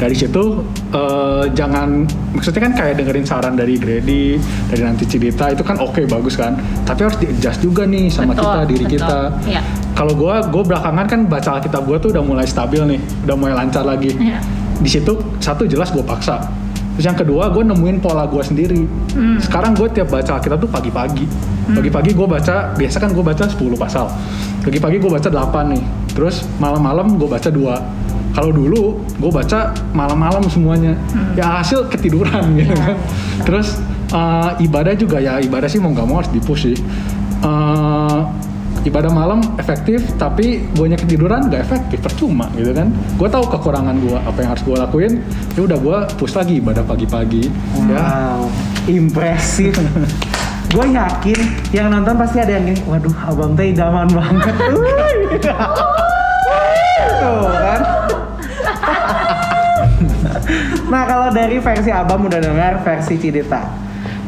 dari 0.03 0.19
situ 0.19 0.67
eh, 0.91 1.45
jangan 1.53 2.03
maksudnya 2.33 2.59
kan 2.61 2.73
kayak 2.75 2.95
dengerin 2.99 3.23
saran 3.23 3.55
dari 3.55 3.79
Grady, 3.79 4.35
dari 4.67 4.83
nanti 4.83 5.07
Cidita 5.07 5.47
itu 5.49 5.63
kan 5.63 5.79
oke 5.79 6.03
bagus 6.05 6.35
kan. 6.35 6.59
Tapi 6.83 7.01
harus 7.01 7.15
di 7.17 7.31
adjust 7.31 7.63
juga 7.63 7.87
nih 7.87 8.11
sama 8.11 8.35
Betul, 8.35 8.43
kita 8.43 8.61
diri 8.67 8.85
betul. 8.85 8.95
kita. 8.99 9.19
Iya. 9.47 9.63
Kalau 9.93 10.13
gue, 10.13 10.35
gue 10.51 10.63
belakangan 10.67 11.07
kan 11.07 11.21
baca 11.25 11.51
Alkitab 11.55 11.87
gue 11.87 11.97
tuh 11.99 12.11
udah 12.11 12.21
mulai 12.21 12.43
stabil 12.45 12.83
nih, 12.83 13.01
udah 13.23 13.37
mulai 13.37 13.55
lancar 13.55 13.85
lagi 13.85 14.11
Iya. 14.13 14.43
di 14.75 14.91
situ 14.91 15.13
satu 15.39 15.63
jelas 15.63 15.89
gue 15.89 16.03
paksa 16.03 16.43
terus 16.93 17.07
yang 17.07 17.15
kedua 17.15 17.49
gue 17.49 17.63
nemuin 17.63 18.01
pola 18.01 18.27
gue 18.27 18.43
sendiri 18.43 18.83
Hmm. 19.13 19.37
sekarang 19.39 19.73
gue 19.73 19.89
tiap 19.89 20.09
baca 20.09 20.37
Alkitab 20.37 20.59
tuh 20.59 20.69
pagi-pagi 20.69 21.25
pagi-pagi 21.69 22.11
gue 22.13 22.27
baca 22.27 22.73
biasa 22.73 22.97
kan 22.99 23.13
gue 23.13 23.23
baca 23.23 23.45
10 23.45 23.57
pasal 23.77 24.09
pagi-pagi 24.61 24.97
gue 24.99 25.09
baca 25.09 25.29
8 25.29 25.73
nih 25.73 25.83
terus 26.11 26.45
malam-malam 26.57 27.15
gue 27.15 27.25
baca 27.25 27.49
dua 27.49 27.81
kalau 28.33 28.51
dulu 28.53 29.01
gue 29.21 29.31
baca 29.31 29.77
malam-malam 29.93 30.45
semuanya. 30.49 30.97
Ya 31.37 31.61
hasil 31.61 31.89
ketiduran 31.93 32.53
gitu 32.61 32.73
kan. 32.77 32.97
Terus 33.45 33.79
eh, 34.13 34.51
ibadah 34.65 34.95
juga 34.97 35.21
ya 35.21 35.39
ibadah 35.41 35.69
sih 35.69 35.81
mau 35.81 35.93
nggak 35.93 36.07
mau 36.09 36.21
harus 36.21 36.33
dipush 36.33 36.73
sih. 36.73 36.77
Eh, 37.43 38.21
ibadah 38.83 39.15
malam 39.15 39.39
efektif 39.63 40.03
tapi 40.19 40.67
gue 40.75 40.87
ketiduran 40.99 41.47
gak 41.47 41.71
efektif 41.71 42.03
percuma 42.03 42.51
gitu 42.59 42.75
kan. 42.75 42.91
Gue 43.15 43.29
tahu 43.31 43.47
kekurangan 43.47 43.95
gue 44.03 44.19
apa 44.19 44.39
yang 44.43 44.51
harus 44.57 44.65
gue 44.67 44.77
lakuin. 44.77 45.13
Ya 45.55 45.61
udah 45.69 45.79
gue 45.79 45.99
push 46.19 46.35
lagi 46.35 46.59
ibadah 46.59 46.83
pagi-pagi 46.83 47.47
ya. 47.87 48.03
Wow, 48.03 48.51
impresif. 48.91 49.77
Gue 50.73 50.89
yakin 50.89 51.37
yang 51.77 51.93
nonton 51.93 52.17
pasti 52.17 52.41
ada 52.41 52.57
yang 52.57 52.65
gini, 52.65 52.81
waduh 52.89 53.13
abang 53.29 53.53
teh 53.53 53.77
idaman 53.77 54.09
banget. 54.09 54.57
Tuh 57.21 57.53
kan. 57.53 57.92
nah 60.93 61.03
kalau 61.07 61.29
dari 61.31 61.59
versi 61.59 61.91
abang 61.91 62.27
udah 62.27 62.41
dengar 62.41 62.81
versi 62.83 63.19
Cidita. 63.19 63.63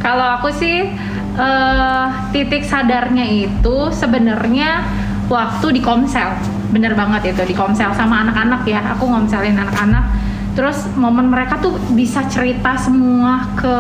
Kalau 0.01 0.37
aku 0.41 0.53
sih 0.53 0.93
eh, 1.39 2.07
titik 2.31 2.65
sadarnya 2.65 3.25
itu 3.25 3.89
sebenarnya 3.91 4.85
waktu 5.33 5.67
di 5.75 5.81
komsel. 5.81 6.37
Bener 6.71 6.93
banget 6.93 7.33
itu 7.33 7.43
di 7.49 7.55
komsel 7.57 7.95
sama 7.97 8.29
anak-anak 8.29 8.63
ya. 8.69 8.81
Aku 8.97 9.09
ngomselin 9.09 9.57
anak-anak. 9.57 10.05
Terus 10.55 10.87
momen 10.95 11.33
mereka 11.33 11.59
tuh 11.59 11.75
bisa 11.97 12.23
cerita 12.31 12.79
semua 12.79 13.49
ke 13.59 13.75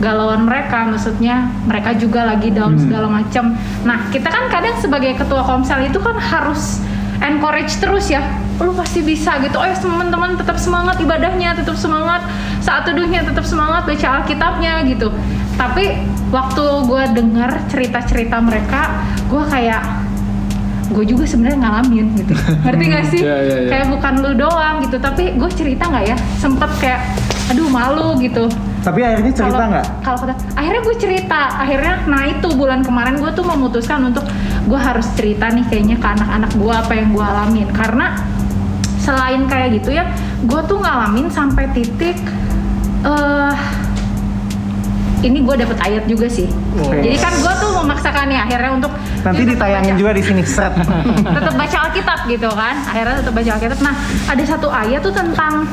galauan 0.00 0.48
mereka 0.48 0.88
maksudnya 0.88 1.52
mereka 1.68 1.92
juga 1.96 2.24
lagi 2.24 2.48
down 2.52 2.76
Hmm. 2.76 2.82
segala 2.88 3.08
macem 3.08 3.52
nah 3.84 4.08
kita 4.08 4.28
kan 4.32 4.48
kadang 4.48 4.76
sebagai 4.80 5.12
ketua 5.16 5.44
komsel 5.44 5.84
itu 5.84 6.00
kan 6.00 6.16
harus 6.16 6.80
encourage 7.20 7.76
terus 7.80 8.08
ya 8.08 8.24
lu 8.60 8.72
pasti 8.76 9.00
bisa 9.00 9.40
gitu 9.40 9.56
oh 9.56 9.64
ya 9.64 9.76
teman-teman 9.76 10.36
tetap 10.36 10.60
semangat 10.60 11.00
ibadahnya 11.00 11.56
tetap 11.56 11.76
semangat 11.80 12.20
saat 12.60 12.84
teduhnya 12.84 13.24
tetap 13.24 13.44
semangat 13.48 13.88
baca 13.88 14.20
alkitabnya 14.20 14.84
gitu 14.84 15.08
tapi 15.56 16.04
waktu 16.28 16.64
gue 16.88 17.02
dengar 17.16 17.50
cerita-cerita 17.72 18.40
mereka 18.40 19.04
gue 19.28 19.42
kayak 19.48 19.82
gue 20.90 21.04
juga 21.06 21.24
sebenarnya 21.24 21.58
ngalamin 21.62 22.06
gitu 22.18 22.34
ngerti 22.66 22.84
gak 22.90 23.04
sih 23.08 23.20
Iya, 23.22 23.36
iya, 23.46 23.56
iya. 23.64 23.70
kayak 23.70 23.86
bukan 23.94 24.12
lu 24.20 24.30
doang 24.36 24.76
gitu 24.84 24.96
tapi 24.98 25.38
gue 25.38 25.50
cerita 25.54 25.86
nggak 25.86 26.04
ya 26.04 26.16
sempet 26.42 26.70
kayak 26.82 27.00
aduh 27.50 27.66
malu 27.70 28.18
gitu 28.22 28.46
Tapi 28.80 29.04
akhirnya 29.04 29.32
cerita 29.36 29.60
nggak? 29.60 29.86
Kalau 30.00 30.18
kata, 30.24 30.32
akhirnya 30.56 30.80
gue 30.80 30.96
cerita. 30.96 31.40
Akhirnya, 31.52 32.00
nah 32.08 32.24
itu 32.24 32.48
bulan 32.56 32.80
kemarin 32.80 33.20
gue 33.20 33.28
tuh 33.36 33.44
memutuskan 33.44 34.08
untuk 34.08 34.24
gue 34.64 34.80
harus 34.80 35.04
cerita 35.20 35.52
nih 35.52 35.68
kayaknya 35.68 36.00
ke 36.00 36.08
anak-anak 36.08 36.48
gue 36.56 36.72
apa 36.72 36.92
yang 36.96 37.12
gue 37.12 37.20
alamin. 37.20 37.68
Karena 37.76 38.16
selain 39.10 39.42
kayak 39.50 39.82
gitu 39.82 39.90
ya, 39.98 40.06
gue 40.46 40.60
tuh 40.70 40.78
ngalamin 40.78 41.26
sampai 41.26 41.66
titik 41.74 42.14
eh 43.02 43.54
ini 45.20 45.44
gue 45.44 45.52
dapet 45.52 45.76
ayat 45.84 46.08
juga 46.08 46.30
sih. 46.30 46.48
Oke. 46.80 47.02
Jadi 47.02 47.18
kan 47.20 47.34
gue 47.36 47.54
tuh 47.60 47.70
memaksakan 47.82 48.24
nih 48.30 48.38
akhirnya 48.40 48.70
untuk 48.72 48.92
Nanti 49.20 49.42
ditayangin 49.44 49.92
baca 49.92 50.00
juga 50.00 50.12
di 50.16 50.22
sini 50.24 50.42
seret. 50.48 50.72
tetap 51.36 51.54
baca 51.60 51.78
Alkitab 51.90 52.18
gitu 52.24 52.48
kan 52.56 52.76
akhirnya 52.88 53.14
tetap 53.20 53.32
baca 53.36 53.50
Alkitab 53.60 53.78
nah 53.84 53.94
ada 54.32 54.44
satu 54.48 54.68
ayat 54.72 55.00
tuh 55.04 55.12
tentang 55.12 55.68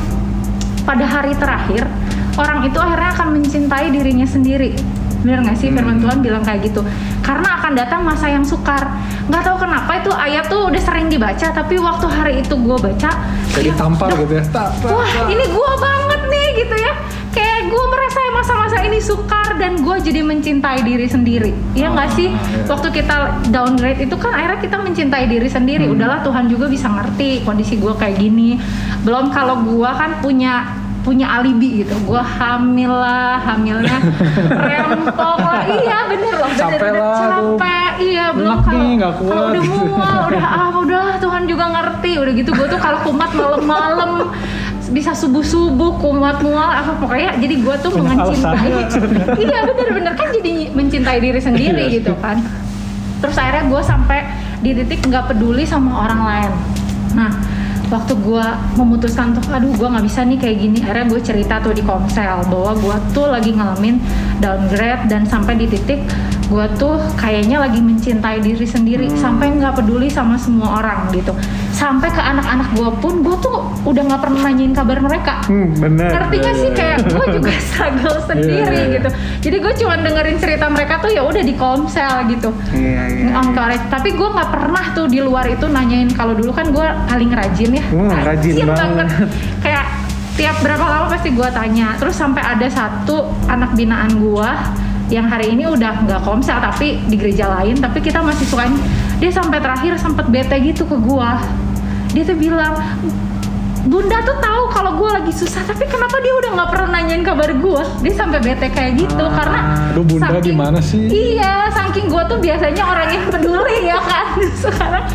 pada 0.83 1.05
hari 1.07 1.31
terakhir 1.39 1.87
orang 2.35 2.67
itu 2.67 2.75
akhirnya 2.75 3.11
akan 3.15 3.27
mencintai 3.39 3.87
dirinya 3.91 4.27
sendiri 4.27 4.75
bener 5.23 5.43
nggak 5.43 5.57
sih 5.59 5.71
firman 5.73 5.99
Tuhan 6.03 6.19
bilang 6.21 6.43
kayak 6.43 6.71
gitu 6.71 6.83
karena 7.27 7.59
akan 7.59 7.71
datang 7.75 8.01
masa 8.01 8.31
yang 8.31 8.41
sukar. 8.41 8.79
Nggak 9.27 9.43
tahu 9.43 9.57
kenapa 9.59 9.91
itu 9.99 10.09
ayat 10.09 10.47
tuh 10.47 10.71
udah 10.71 10.79
sering 10.79 11.11
dibaca 11.11 11.51
tapi 11.51 11.75
waktu 11.75 12.07
hari 12.07 12.33
itu 12.39 12.55
gue 12.55 12.77
baca 12.79 13.11
Jadi 13.51 13.69
tampar 13.75 14.15
gitu 14.15 14.33
ya. 14.33 14.43
Tak, 14.47 14.69
wah 14.87 15.27
ini 15.27 15.43
gue 15.43 15.71
banget 15.77 16.21
nih 16.25 16.47
gitu 16.57 16.75
ya. 16.77 16.93
Kayak 17.29 17.59
gue 17.67 17.83
merasa 17.85 18.17
masa-masa 18.29 18.77
ini 18.81 18.99
sukar 18.99 19.57
dan 19.57 19.75
gue 19.77 19.95
jadi 19.99 20.21
mencintai 20.21 20.79
diri 20.81 21.03
sendiri. 21.03 21.51
Iya 21.73 21.89
nggak 21.89 22.07
Ah, 22.07 22.15
sih? 22.15 22.29
iya. 22.29 22.63
waktu 22.63 22.87
kita 22.93 23.15
downgrade 23.47 23.99
itu 23.99 24.15
kan 24.15 24.31
akhirnya 24.31 24.59
kita 24.61 24.77
mencintai 24.77 25.25
diri 25.25 25.49
sendiri. 25.49 25.83
Hmm. 25.83 25.97
udahlah 25.97 26.21
Tuhan 26.21 26.45
juga 26.45 26.69
bisa 26.69 26.87
ngerti 26.87 27.41
kondisi 27.41 27.75
gue 27.75 27.91
kayak 27.91 28.15
gini. 28.15 28.61
Belum 29.01 29.27
kalau 29.29 29.65
gue 29.65 29.89
kan 29.89 30.21
punya 30.21 30.76
punya 31.07 31.39
alibi 31.39 31.87
gitu. 31.87 31.95
Gue 32.03 32.19
hamil 32.19 32.91
lah 32.91 33.39
hamilnya 33.39 33.95
rempong 34.67 35.39
lah. 35.39 35.63
Iya 35.63 35.97
bener 36.11 36.33
loh 36.35 36.49
bener, 36.51 36.59
Capek 36.59 36.79
bener, 36.83 36.99
lah, 36.99 37.15
capek 37.23 37.91
iya 38.03 38.25
belum 38.35 38.57
kalau 38.59 39.45
udah 39.47 39.63
mual 39.63 40.17
udah 40.27 40.43
ah 40.45 40.69
udah 40.75 41.03
Tuhan 41.23 41.43
juga 41.47 41.65
ngerti. 41.71 42.11
Udah 42.19 42.33
gitu 42.35 42.51
gue 42.51 42.67
tuh 42.67 42.79
kalau 42.83 42.99
kumat 43.07 43.31
malam-malam 43.31 44.11
bisa 44.87 45.11
subuh 45.11 45.43
subuh 45.43 45.95
kumat 45.95 46.43
mual 46.43 46.67
apa 46.67 46.91
pokoknya. 46.99 47.39
Jadi 47.39 47.55
gue 47.63 47.75
tuh 47.79 47.91
Banyak 47.95 48.27
mencintai 48.27 48.71
iya 49.47 49.59
bener-bener 49.63 50.13
kan 50.19 50.27
jadi 50.35 50.53
mencintai 50.75 51.19
diri 51.23 51.39
sendiri 51.39 51.83
Iya. 51.87 52.03
gitu 52.03 52.13
kan. 52.19 52.43
Terus 53.23 53.35
akhirnya 53.39 53.63
gue 53.71 53.81
sampai 53.81 54.19
di 54.59 54.75
titik 54.75 55.07
nggak 55.07 55.31
peduli 55.31 55.63
sama 55.63 56.03
orang 56.03 56.21
lain. 56.27 56.51
Nah 57.15 57.31
waktu 57.87 58.13
gue 58.19 58.45
memutuskan 58.75 59.35
untuk 59.35 59.47
aduh 59.47 59.71
gue 59.71 59.87
nggak 59.87 60.05
bisa 60.05 60.21
nih 60.27 60.37
kayak 60.39 60.57
gini. 60.59 60.79
Akhirnya 60.83 61.05
gue 61.07 61.21
cerita 61.23 61.55
tuh 61.63 61.73
di 61.73 61.83
komsel 61.83 62.43
bahwa 62.51 62.71
gue 62.75 62.95
tuh 63.15 63.27
lagi 63.31 63.51
ngalamin 63.55 63.99
downgrade 64.43 65.07
dan 65.07 65.23
sampai 65.23 65.55
di 65.55 65.65
titik 65.71 66.03
gue 66.47 66.65
tuh 66.79 66.95
kayaknya 67.19 67.59
lagi 67.59 67.83
mencintai 67.83 68.39
diri 68.39 68.63
sendiri 68.63 69.11
sampai 69.19 69.51
nggak 69.59 69.83
peduli 69.83 70.07
sama 70.07 70.39
semua 70.39 70.79
orang 70.79 71.11
gitu 71.11 71.35
sampai 71.77 72.09
ke 72.09 72.17
anak-anak 72.17 72.73
gue 72.73 72.89
pun 72.97 73.21
gue 73.21 73.37
tuh 73.37 73.69
udah 73.85 74.01
nggak 74.09 74.21
pernah 74.25 74.49
nanyain 74.49 74.73
kabar 74.73 74.97
mereka. 74.97 75.45
Hmm, 75.45 75.77
bener. 75.77 76.09
ngerti 76.09 76.35
gak 76.41 76.55
sih? 76.57 76.69
Kayak 76.73 76.97
gue 77.05 77.25
juga 77.37 77.51
struggle 77.69 78.17
sendiri 78.25 78.57
Iya, 78.57 78.65
iya, 78.65 78.81
iya. 78.81 78.95
gitu. 78.97 79.09
Jadi 79.45 79.57
gue 79.61 79.73
cuma 79.85 79.93
dengerin 80.01 80.37
cerita 80.41 80.65
mereka 80.73 80.97
tuh 80.97 81.13
ya 81.13 81.21
udah 81.21 81.43
di 81.45 81.53
komsel 81.53 82.15
gitu. 82.33 82.49
Iya, 82.73 83.01
iya. 83.13 83.29
encourage 83.37 83.85
tapi 83.93 84.09
gue 84.17 84.25
nggak 84.27 84.49
pernah 84.49 84.85
tuh 84.97 85.05
di 85.05 85.21
luar 85.21 85.45
itu 85.45 85.69
nanyain. 85.69 86.09
Kalau 86.17 86.33
dulu 86.33 86.49
kan 86.49 86.73
gue 86.73 86.87
paling 87.05 87.29
rajin 87.29 87.69
ya. 87.77 87.83
Hmm, 87.93 88.09
rajin 88.25 88.53
banget. 88.65 89.07
kayak 89.61 89.85
tiap 90.33 90.57
berapa 90.65 90.81
lama 90.81 91.05
pasti 91.13 91.29
gue 91.29 91.49
tanya. 91.53 91.93
Terus 92.01 92.17
sampai 92.17 92.41
ada 92.41 92.65
satu 92.65 93.29
anak 93.45 93.77
binaan 93.77 94.17
gue 94.17 94.49
yang 95.07 95.23
hari 95.29 95.55
ini 95.55 95.63
udah 95.63 96.03
nggak 96.03 96.21
komsel 96.27 96.59
tapi 96.59 96.99
di 97.07 97.15
gereja 97.15 97.47
lain 97.47 97.79
tapi 97.79 98.03
kita 98.03 98.19
masih 98.19 98.43
suka 98.43 98.67
dia 99.23 99.31
sampai 99.31 99.63
terakhir 99.63 99.95
sempet 99.95 100.27
bete 100.27 100.59
gitu 100.59 100.83
ke 100.83 100.99
gue 100.99 101.31
dia 102.09 102.23
tuh 102.23 102.35
bilang 102.35 102.73
Bunda 103.83 104.19
tuh 104.19 104.35
tahu 104.35 104.67
kalau 104.67 104.99
gue 104.99 105.09
lagi 105.13 105.31
susah, 105.31 105.63
tapi 105.63 105.87
kenapa 105.87 106.19
dia 106.19 106.35
udah 106.35 106.59
nggak 106.59 106.69
pernah 106.69 106.89
nanyain 106.91 107.23
kabar 107.23 107.47
gue? 107.49 107.83
Dia 108.03 108.13
sampai 108.13 108.43
bete 108.43 108.67
kayak 108.67 108.99
gitu 108.99 109.21
Ah. 109.21 109.31
karena 109.31 109.59
Aduh, 109.89 110.03
Bunda 110.03 110.37
gimana 110.43 110.79
sih? 110.83 111.07
Iya, 111.07 111.71
saking 111.71 112.11
gue 112.11 112.19
tuh 112.27 112.35
biasanya 112.35 112.83
orang 112.83 113.07
yang 113.07 113.25
peduli 113.31 113.77
ya 113.87 113.95
kan. 113.97 114.27
Sekarang 114.53 115.05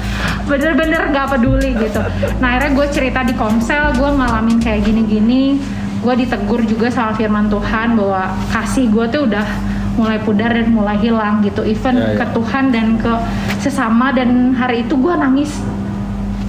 bener-bener 0.43 1.05
nggak 1.07 1.27
peduli 1.31 1.77
gitu. 1.77 2.01
Nah 2.41 2.49
akhirnya 2.51 2.73
gue 2.73 2.87
cerita 2.89 3.21
di 3.21 3.35
komsel, 3.35 3.93
gue 3.93 4.09
ngalamin 4.11 4.57
kayak 4.57 4.81
gini-gini. 4.83 5.61
Gue 6.01 6.17
ditegur 6.17 6.65
juga 6.65 6.89
sama 6.89 7.13
firman 7.13 7.47
Tuhan 7.47 7.93
bahwa 7.93 8.33
kasih 8.51 8.89
gue 8.89 9.05
tuh 9.07 9.29
udah 9.29 9.45
mulai 9.93 10.17
pudar 10.17 10.49
dan 10.49 10.73
mulai 10.73 10.97
hilang 10.97 11.45
gitu. 11.45 11.61
Even 11.61 11.93
Ya, 11.93 12.17
ya. 12.17 12.25
ke 12.25 12.33
Tuhan 12.33 12.73
dan 12.73 12.97
ke 12.97 13.13
sesama 13.61 14.11
dan 14.11 14.57
hari 14.57 14.81
itu 14.83 14.97
gue 14.97 15.13
nangis 15.13 15.61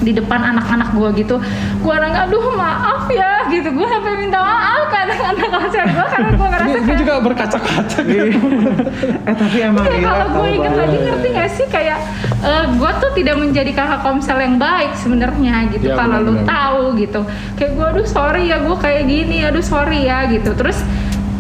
di 0.01 0.12
depan 0.15 0.41
anak-anak 0.41 0.95
gue 0.95 1.10
gitu. 1.25 1.36
Gue 1.84 1.95
nangis 1.99 2.25
aduh 2.25 2.56
maaf 2.56 3.06
ya 3.12 3.45
gitu. 3.51 3.69
Gue 3.75 3.86
sampai 3.86 4.17
minta 4.17 4.39
maaf 4.41 4.89
ke 4.89 4.97
anak-anak 5.03 5.47
konser 5.51 5.84
gue 5.86 6.06
karena 6.10 6.29
gue 6.34 6.47
ngerasa 6.47 6.67
Ini, 6.69 6.79
ini 6.79 6.88
kayak 6.88 6.99
juga 6.99 7.13
berkaca-kaca. 7.21 7.99
Gitu. 8.03 8.38
eh 9.23 9.36
tapi 9.36 9.58
emang 9.62 9.84
relate 9.86 10.06
kalau 10.06 10.27
gue 10.39 10.47
inget 10.56 10.73
lagi 10.73 10.97
ngerti 10.97 11.27
gak 11.34 11.49
sih 11.53 11.67
kayak 11.67 11.99
gue 12.75 12.91
tuh 12.99 13.12
tidak 13.15 13.36
menjadi 13.39 13.71
kakak 13.71 14.01
komsel 14.03 14.38
yang 14.39 14.56
baik 14.60 14.91
sebenarnya 14.99 15.71
gitu 15.71 15.88
kalau 15.93 16.17
lu 16.23 16.34
tahu 16.43 16.95
gitu. 16.97 17.21
Kayak 17.60 17.71
gue 17.77 17.86
aduh 17.97 18.08
sorry 18.08 18.51
ya 18.51 18.58
gue 18.63 18.77
kayak 18.79 19.03
gini 19.08 19.43
aduh 19.47 19.63
sorry 19.63 20.08
ya 20.08 20.27
gitu. 20.32 20.51
Terus 20.56 20.82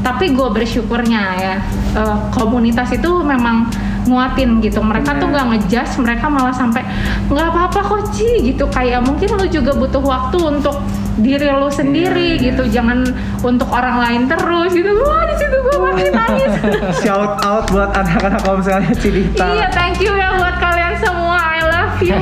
tapi 0.03 0.35
gue 0.35 0.47
bersyukurnya 0.51 1.23
ya 1.39 1.55
eh, 1.95 2.17
komunitas 2.35 2.91
itu 2.91 3.23
memang 3.23 3.71
nguatin 4.03 4.59
gitu 4.59 4.83
mereka 4.83 5.15
tuh 5.15 5.27
nggak 5.31 5.45
ngejudge 5.49 5.93
mereka 5.99 6.25
malah 6.27 6.51
sampai 6.51 6.83
nggak 7.31 7.47
apa-apa 7.49 7.79
kok 7.81 8.01
Ci 8.13 8.53
gitu 8.53 8.67
kayak 8.67 9.01
mungkin 9.01 9.29
lu 9.39 9.45
juga 9.47 9.71
butuh 9.73 10.03
waktu 10.03 10.37
untuk 10.39 10.77
diri 11.17 11.47
lu 11.49 11.69
sendiri 11.69 12.35
Iya, 12.35 12.41
iya. 12.41 12.45
gitu 12.51 12.63
jangan 12.67 13.05
untuk 13.41 13.69
orang 13.69 14.01
lain 14.01 14.21
terus 14.25 14.73
gitu 14.73 14.91
wah 15.01 15.23
di 15.23 15.35
situ 15.37 15.55
gue 15.55 15.77
makin 15.77 16.07
nangis 16.11 16.51
Shout 17.03 17.39
out 17.43 17.65
buat 17.69 17.91
anak-anak 17.93 18.41
komselnya 18.43 18.93
Cidita. 18.95 19.43
Iya, 19.43 19.67
thank 19.71 19.99
you 19.99 20.13
ya 20.13 20.35
buat 20.37 20.55
kalian 20.57 20.95
semua. 20.99 21.37
I 21.37 21.59
love 21.65 21.97
you. 21.99 22.17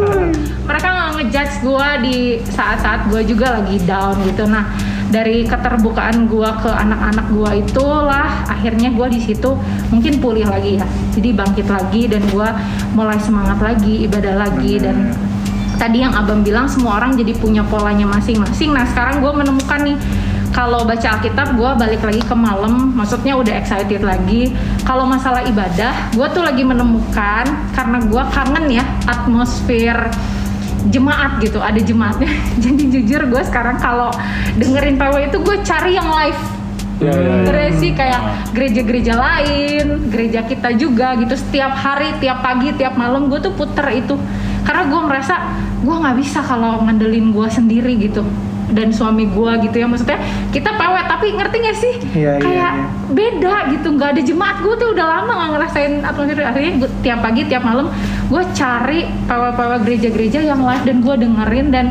Mereka 0.68 0.86
nggak 0.88 1.10
ngejudge 1.16 1.54
gue 1.62 1.88
di 2.02 2.16
saat-saat 2.44 3.06
gue 3.08 3.22
juga 3.24 3.60
lagi 3.60 3.76
down 3.84 4.14
gitu. 4.26 4.44
Nah, 4.46 4.64
dari 5.10 5.42
keterbukaan 5.42 6.30
gue 6.30 6.50
ke 6.62 6.70
anak-anak 6.70 7.26
gue 7.34 7.50
itulah 7.66 8.46
akhirnya 8.46 8.94
gue 8.94 9.06
di 9.10 9.20
situ 9.20 9.58
mungkin 9.90 10.22
pulih 10.22 10.46
lagi 10.46 10.78
ya. 10.78 10.86
Jadi 11.12 11.34
bangkit 11.34 11.66
lagi 11.66 12.06
dan 12.06 12.22
gue 12.30 12.48
mulai 12.94 13.18
semangat 13.18 13.58
lagi, 13.58 14.06
ibadah 14.06 14.34
lagi 14.38 14.78
dan 14.78 15.10
tadi 15.76 16.06
yang 16.06 16.14
abang 16.14 16.46
bilang 16.46 16.70
semua 16.70 17.02
orang 17.02 17.18
jadi 17.18 17.34
punya 17.36 17.66
polanya 17.66 18.06
masing-masing. 18.06 18.70
Nah 18.70 18.86
sekarang 18.86 19.18
gue 19.18 19.32
menemukan 19.34 19.80
nih 19.82 19.98
kalau 20.50 20.82
baca 20.82 21.18
Alkitab 21.18 21.54
gue 21.54 21.70
balik 21.78 22.02
lagi 22.02 22.22
ke 22.26 22.34
malam, 22.34 22.90
maksudnya 22.94 23.38
udah 23.38 23.54
excited 23.54 24.02
lagi. 24.02 24.50
Kalau 24.82 25.06
masalah 25.06 25.46
ibadah, 25.46 26.10
gue 26.10 26.26
tuh 26.34 26.42
lagi 26.42 26.66
menemukan 26.66 27.46
karena 27.70 27.98
gue 28.02 28.22
kangen 28.34 28.66
ya 28.66 28.84
atmosfer 29.06 30.10
jemaat 30.88 31.42
gitu, 31.44 31.60
ada 31.60 31.76
jemaatnya. 31.76 32.32
Jadi 32.64 32.82
jujur 32.88 33.28
gue 33.28 33.42
sekarang 33.44 33.76
kalau 33.76 34.08
dengerin 34.56 34.96
PW 34.96 35.14
itu 35.28 35.38
gue 35.44 35.56
cari 35.60 36.00
yang 36.00 36.08
live. 36.08 36.40
Ya, 37.00 37.16
ya, 37.16 37.32
ya. 37.32 37.44
Terus 37.48 37.72
sih 37.80 37.92
kayak 37.96 38.52
gereja-gereja 38.52 39.16
lain, 39.16 40.12
gereja 40.12 40.44
kita 40.44 40.76
juga 40.76 41.16
gitu. 41.16 41.32
Setiap 41.32 41.72
hari, 41.72 42.12
tiap 42.20 42.44
pagi, 42.44 42.76
tiap 42.76 42.96
malam 42.96 43.32
gue 43.32 43.40
tuh 43.40 43.56
puter 43.56 43.88
itu. 43.96 44.20
Karena 44.68 44.84
gue 44.84 45.00
merasa 45.00 45.34
gue 45.80 45.96
nggak 45.96 46.16
bisa 46.20 46.44
kalau 46.44 46.84
ngandelin 46.84 47.32
gue 47.32 47.48
sendiri 47.48 47.96
gitu. 47.96 48.20
Dan 48.70 48.94
suami 48.94 49.26
gue 49.26 49.52
gitu 49.66 49.76
ya 49.82 49.86
maksudnya 49.90 50.18
kita 50.54 50.70
PW 50.78 50.94
tapi 51.10 51.26
ngerti 51.34 51.56
gak 51.58 51.76
sih 51.76 51.94
Iya, 52.14 52.38
iya, 52.38 52.42
kayak 52.42 52.72
iya. 52.74 52.86
beda 53.10 53.54
gitu 53.74 53.88
nggak 53.98 54.10
ada 54.16 54.22
jemaat 54.22 54.56
gue 54.62 54.74
tuh 54.78 54.88
udah 54.94 55.06
lama 55.06 55.32
nggak 55.34 55.50
ngerasain 55.58 55.92
atmosfer 56.06 56.44
akhirnya 56.46 56.72
gue, 56.80 56.90
tiap 57.02 57.18
pagi 57.20 57.42
tiap 57.50 57.62
malam 57.66 57.86
gue 58.30 58.42
cari 58.54 59.00
PW-PW 59.26 59.72
gereja-gereja 59.84 60.40
yang 60.42 60.62
live 60.62 60.84
dan 60.86 60.96
gue 61.02 61.14
dengerin 61.18 61.66
dan 61.74 61.86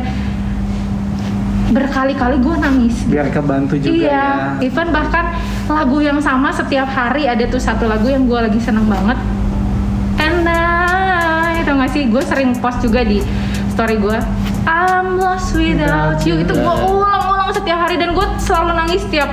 berkali-kali 1.70 2.36
gue 2.42 2.54
nangis 2.58 2.96
Biar 3.06 3.30
kebantu 3.30 3.78
juga 3.78 3.94
iya, 3.94 4.24
ya. 4.58 4.66
even 4.66 4.90
bahkan 4.90 5.30
lagu 5.70 6.02
yang 6.02 6.18
sama 6.18 6.50
setiap 6.50 6.90
hari 6.90 7.30
ada 7.30 7.46
tuh 7.46 7.62
satu 7.62 7.86
lagu 7.86 8.10
yang 8.10 8.26
gue 8.26 8.40
lagi 8.42 8.58
seneng 8.58 8.90
banget. 8.90 9.18
And 10.18 10.44
I, 10.44 11.62
tau 11.64 11.78
gak 11.78 11.94
sih, 11.94 12.10
gue 12.10 12.20
sering 12.26 12.58
post 12.58 12.82
juga 12.82 13.06
di 13.06 13.22
story 13.70 13.96
gue 13.96 14.18
I'm 14.66 15.16
lost 15.16 15.54
without 15.54 16.20
you 16.22 16.38
itu 16.38 16.52
gue 16.52 16.74
ulang-ulang 16.80 17.50
setiap 17.50 17.88
hari 17.88 17.96
dan 17.96 18.12
gue 18.12 18.26
selalu 18.38 18.70
nangis 18.76 19.00
setiap 19.02 19.30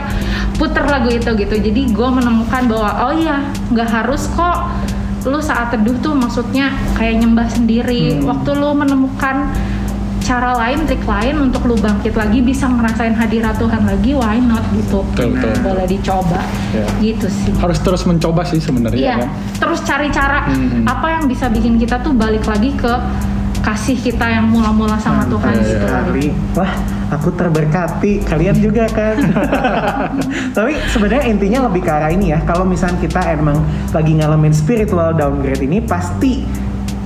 puter 0.55 0.83
lagu 0.83 1.09
itu 1.09 1.29
gitu 1.35 1.55
jadi 1.55 1.81
gue 1.87 2.09
menemukan 2.09 2.61
bahwa 2.65 2.89
oh 3.05 3.13
iya 3.13 3.37
nggak 3.69 3.89
harus 3.91 4.25
kok 4.31 4.71
lu 5.27 5.37
saat 5.37 5.69
teduh 5.69 5.97
tuh 5.99 6.15
maksudnya 6.15 6.71
kayak 6.95 7.19
nyembah 7.19 7.45
sendiri 7.45 8.17
waktu 8.23 8.49
lu 8.53 8.71
menemukan 8.73 9.51
cara 10.17 10.59
lain, 10.59 10.83
trik 10.83 11.07
lain 11.07 11.39
untuk 11.39 11.63
lu 11.63 11.79
bangkit 11.79 12.11
lagi 12.11 12.43
bisa 12.43 12.67
ngerasain 12.67 13.15
hadirat 13.15 13.55
Tuhan 13.55 13.87
lagi, 13.87 14.11
why 14.11 14.35
not 14.35 14.59
gitu? 14.75 14.99
Betul, 15.15 15.39
betul. 15.39 15.55
Boleh 15.63 15.87
dicoba, 15.87 16.43
Ya. 16.75 16.83
gitu 16.99 17.31
sih. 17.31 17.55
Harus 17.55 17.79
terus 17.79 18.03
mencoba 18.03 18.43
sih 18.43 18.59
sebenarnya 18.59 18.99
Iya, 18.99 19.15
kan. 19.23 19.29
terus 19.55 19.79
cari 19.87 20.11
cara 20.11 20.51
Hmm. 20.51 20.83
apa 20.83 21.07
yang 21.15 21.31
bisa 21.31 21.47
bikin 21.47 21.79
kita 21.79 22.03
tuh 22.03 22.11
balik 22.11 22.43
lagi 22.43 22.75
ke 22.75 22.91
kasih 23.67 23.99
kita 23.99 24.23
yang 24.31 24.47
mula-mula 24.47 24.95
sama 24.95 25.27
Mantap 25.27 25.43
Tuhan 25.43 25.53
gitu. 25.59 25.85
Wah, 26.55 26.71
aku 27.11 27.35
terberkati. 27.35 28.23
Kalian 28.23 28.63
juga 28.63 28.87
kan? 28.87 29.19
Tapi 30.55 30.79
sebenarnya 30.87 31.27
intinya 31.27 31.67
lebih 31.67 31.83
ke 31.83 31.91
arah 31.91 32.07
ini 32.07 32.31
ya. 32.31 32.39
Kalau 32.47 32.63
misalnya 32.63 32.95
kita 33.03 33.19
emang 33.35 33.59
lagi 33.91 34.15
ngalamin 34.15 34.55
spiritual 34.55 35.11
downgrade 35.11 35.59
ini, 35.59 35.83
pasti 35.83 36.47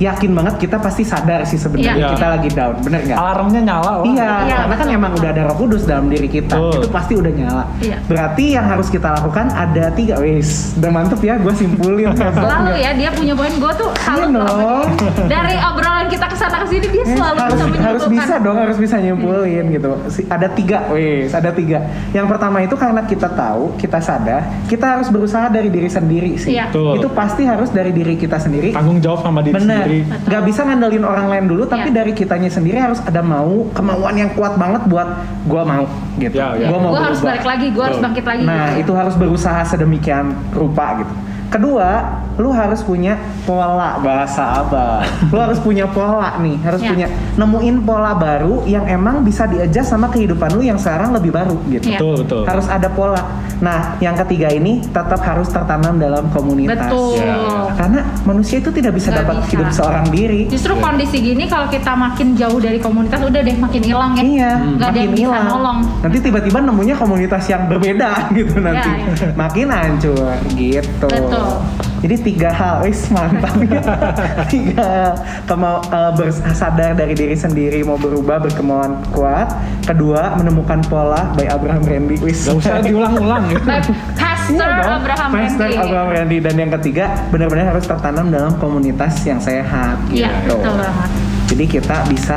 yakin 0.04 0.30
banget 0.32 0.54
kita 0.58 0.76
pasti 0.76 1.02
sadar 1.02 1.44
sih 1.44 1.56
sebenarnya 1.56 1.94
Iya. 1.94 2.08
kita 2.12 2.26
lagi 2.28 2.48
down. 2.50 2.74
Bener 2.80 3.00
nggak? 3.02 3.16
Alarmnya 3.16 3.60
nyala 3.62 3.90
lah. 3.92 4.02
Iya, 4.02 4.30
Iya, 4.42 4.56
karena 4.58 4.76
kan 4.76 4.88
emang 4.90 5.12
udah 5.14 5.30
ada 5.30 5.42
Roh 5.44 5.56
Kudus 5.56 5.82
dalam 5.84 6.06
diri 6.06 6.26
kita. 6.26 6.52
Betul. 6.52 6.72
Itu 6.76 6.88
pasti 6.88 7.12
udah 7.14 7.32
nyala. 7.32 7.64
Iya. 7.78 7.96
Berarti 8.04 8.44
yang 8.50 8.66
harus 8.66 8.88
kita 8.88 9.08
lakukan 9.12 9.46
ada 9.48 9.84
tiga 9.92 10.18
wis. 10.18 10.74
Udah 10.76 10.90
mantep 10.90 11.20
ya, 11.20 11.34
gue 11.36 11.52
simpulin. 11.52 12.10
Selalu 12.36 12.72
ya 12.76 12.90
dia 12.92 13.10
punya 13.10 13.32
poin 13.32 13.52
gue 13.52 13.72
tuh 13.74 13.88
salut 13.98 14.20
Iya 14.24 14.40
sama 14.40 14.42
dong. 14.58 14.88
dia. 14.92 15.26
Dari 15.28 15.56
obrolan 15.62 16.06
kita 16.06 16.26
ke 16.26 16.36
sana 16.36 16.56
ke 16.58 16.68
sini 16.68 16.86
dia 16.88 17.02
Eh, 17.02 17.14
selalu 17.14 17.38
harus, 17.38 17.60
bisa 17.62 17.82
harus 17.82 18.02
bisa 18.08 18.34
dong 18.38 18.56
harus 18.56 18.76
bisa 18.76 18.96
nyimpulin 18.96 19.64
gitu 19.70 19.90
Si- 20.08 20.26
ada 20.26 20.48
tiga 20.48 20.86
wes 20.88 21.30
ada 21.30 21.50
tiga 21.50 21.78
yang 22.10 22.24
pertama 22.24 22.60
itu 22.60 22.74
karena 22.74 23.02
kita 23.02 23.28
tahu 23.28 23.74
kita 23.76 23.98
sadar 23.98 24.40
kita 24.64 24.86
harus 24.88 25.08
berusaha 25.08 25.46
dari 25.46 25.68
diri 25.68 25.86
sendiri 25.86 26.34
sih 26.36 26.52
Iya. 26.52 26.68
Betul. 26.68 26.94
itu 26.96 27.08
pasti 27.10 27.42
harus 27.42 27.68
dari 27.68 27.90
diri 27.90 28.14
kita 28.14 28.36
sendiri 28.36 28.70
Tanggung 28.70 28.98
jawab 28.98 29.22
sama 29.22 29.40
diri 29.40 29.54
bener 29.54 29.82
sendiri. 29.82 29.91
Nggak 30.00 30.42
bisa 30.44 30.60
ngandelin 30.62 31.04
orang 31.04 31.26
lain 31.28 31.44
dulu 31.46 31.62
tapi 31.64 31.88
Iya. 31.90 31.96
dari 32.02 32.12
kitanya 32.12 32.48
sendiri 32.48 32.78
harus 32.78 32.98
ada 33.02 33.20
mau 33.20 33.68
kemauan 33.72 34.14
yang 34.16 34.30
kuat 34.32 34.56
banget 34.56 34.82
buat 34.88 35.08
gua 35.44 35.62
mau 35.62 35.84
gitu 36.16 36.34
Ya, 36.34 36.56
ya. 36.56 36.68
gua 36.72 36.78
mau 36.78 36.90
Gue 36.94 37.02
harus 37.02 37.20
balik 37.20 37.44
lagi, 37.44 37.66
gue 37.70 37.84
harus 37.84 38.00
bangkit 38.00 38.24
lagi. 38.24 38.42
Nah, 38.44 38.72
gitu. 38.72 38.80
itu 38.84 38.92
harus 38.94 39.14
berusaha 39.16 39.60
sedemikian 39.64 40.26
rupa 40.52 41.00
gitu. 41.00 41.12
Kedua, 41.52 41.88
lu 42.34 42.48
harus 42.48 42.80
punya 42.80 43.12
pola 43.44 44.00
bahasa 44.00 44.64
apa? 44.64 45.04
lu 45.28 45.36
harus 45.36 45.60
punya 45.60 45.84
pola 45.84 46.40
nih, 46.40 46.56
harus 46.58 46.80
Ya. 46.80 46.88
punya 46.88 47.06
nemuin 47.34 47.76
pola 47.82 48.12
baru 48.14 48.64
yang 48.64 48.84
emang 48.86 49.20
bisa 49.20 49.44
di-adjust 49.44 49.90
sama 49.90 50.08
kehidupan 50.08 50.48
lu 50.50 50.62
yang 50.62 50.76
sekarang 50.76 51.12
lebih 51.12 51.28
baru 51.30 51.60
gitu. 51.68 51.86
Iya. 51.86 51.98
Betul, 51.98 52.14
betul. 52.24 52.42
Harus 52.44 52.66
ada 52.66 52.88
pola. 52.88 53.20
Nah, 53.60 53.94
yang 53.98 54.16
ketiga 54.16 54.48
ini 54.48 54.80
tetap 54.82 55.20
harus 55.20 55.46
tertanam 55.46 55.94
dalam 55.94 56.24
komunitas. 56.30 56.82
Betul. 56.82 57.20
Ya, 57.20 57.36
ya. 57.36 57.60
Karena 57.74 58.00
manusia 58.24 58.56
itu 58.58 58.70
tidak 58.70 58.92
bisa 58.92 59.08
Nggak 59.08 59.20
dapat 59.22 59.36
bisa. 59.38 59.50
hidup 59.52 59.68
seorang 59.70 60.06
diri. 60.08 60.40
Justru 60.48 60.72
Iya. 60.72 60.82
kondisi 60.82 61.16
gini 61.20 61.44
kalau 61.46 61.68
kita 61.68 61.92
makin 61.92 62.32
jauh 62.34 62.58
dari 62.58 62.78
komunitas 62.78 63.20
udah 63.20 63.40
deh 63.40 63.56
makin 63.56 63.82
hilang 63.82 64.12
ya. 64.14 64.22
Iya, 64.24 64.50
Nggak 64.72 64.80
ada 64.80 64.88
makin 64.88 65.02
yang 65.02 65.12
bisa 65.12 65.22
hilang. 65.28 65.46
nolong. 65.46 65.78
Nanti 66.00 66.18
tiba-tiba 66.18 66.58
nemunya 66.60 66.94
komunitas 66.96 67.44
yang 67.46 67.62
berbeda 67.66 68.10
gitu 68.38 68.56
nanti. 68.56 68.88
iya. 68.90 69.28
Makin 69.34 69.66
hancur 69.68 70.32
gitu. 70.50 71.06
Betul. 71.06 71.41
Jadi 72.02 72.18
tiga 72.18 72.50
hal, 72.50 72.82
wis 72.82 73.06
mantap 73.08 73.54
ya. 73.62 73.78
tiga 74.52 74.82
hal. 74.82 75.12
Kemau 75.46 75.78
eh, 75.80 76.10
bers- 76.12 76.42
sadar 76.52 76.92
dari 76.92 77.14
diri 77.14 77.32
sendiri 77.32 77.78
mau 77.80 77.94
berubah 77.94 78.42
berkemauan 78.42 78.98
kuat. 79.10 79.54
Kedua 79.82 80.34
menemukan 80.34 80.82
pola 80.86 81.30
by 81.32 81.46
Abraham 81.46 81.82
Randy. 81.82 82.18
Wis. 82.18 82.42
Gak 82.42 82.58
usah 82.58 82.82
diulang-ulang 82.82 83.46
gitu. 83.48 83.62
Pastor 84.18 84.66
Iya 84.66 84.82
dong. 84.82 84.98
Abraham 84.98 85.28
Pastor 85.30 85.62
Randy. 85.64 85.78
Abraham 85.78 86.08
Randy 86.10 86.38
dan 86.40 86.54
yang 86.56 86.70
ketiga 86.80 87.04
benar-benar 87.30 87.70
harus 87.70 87.86
tertanam 87.86 88.26
dalam 88.28 88.52
komunitas 88.58 89.22
yang 89.22 89.38
sehat 89.38 90.02
Iya, 90.10 90.42
gitu. 90.42 90.58
betul 90.58 90.74
banget. 90.74 91.10
Jadi 91.46 91.64
kita 91.70 91.96
bisa 92.08 92.36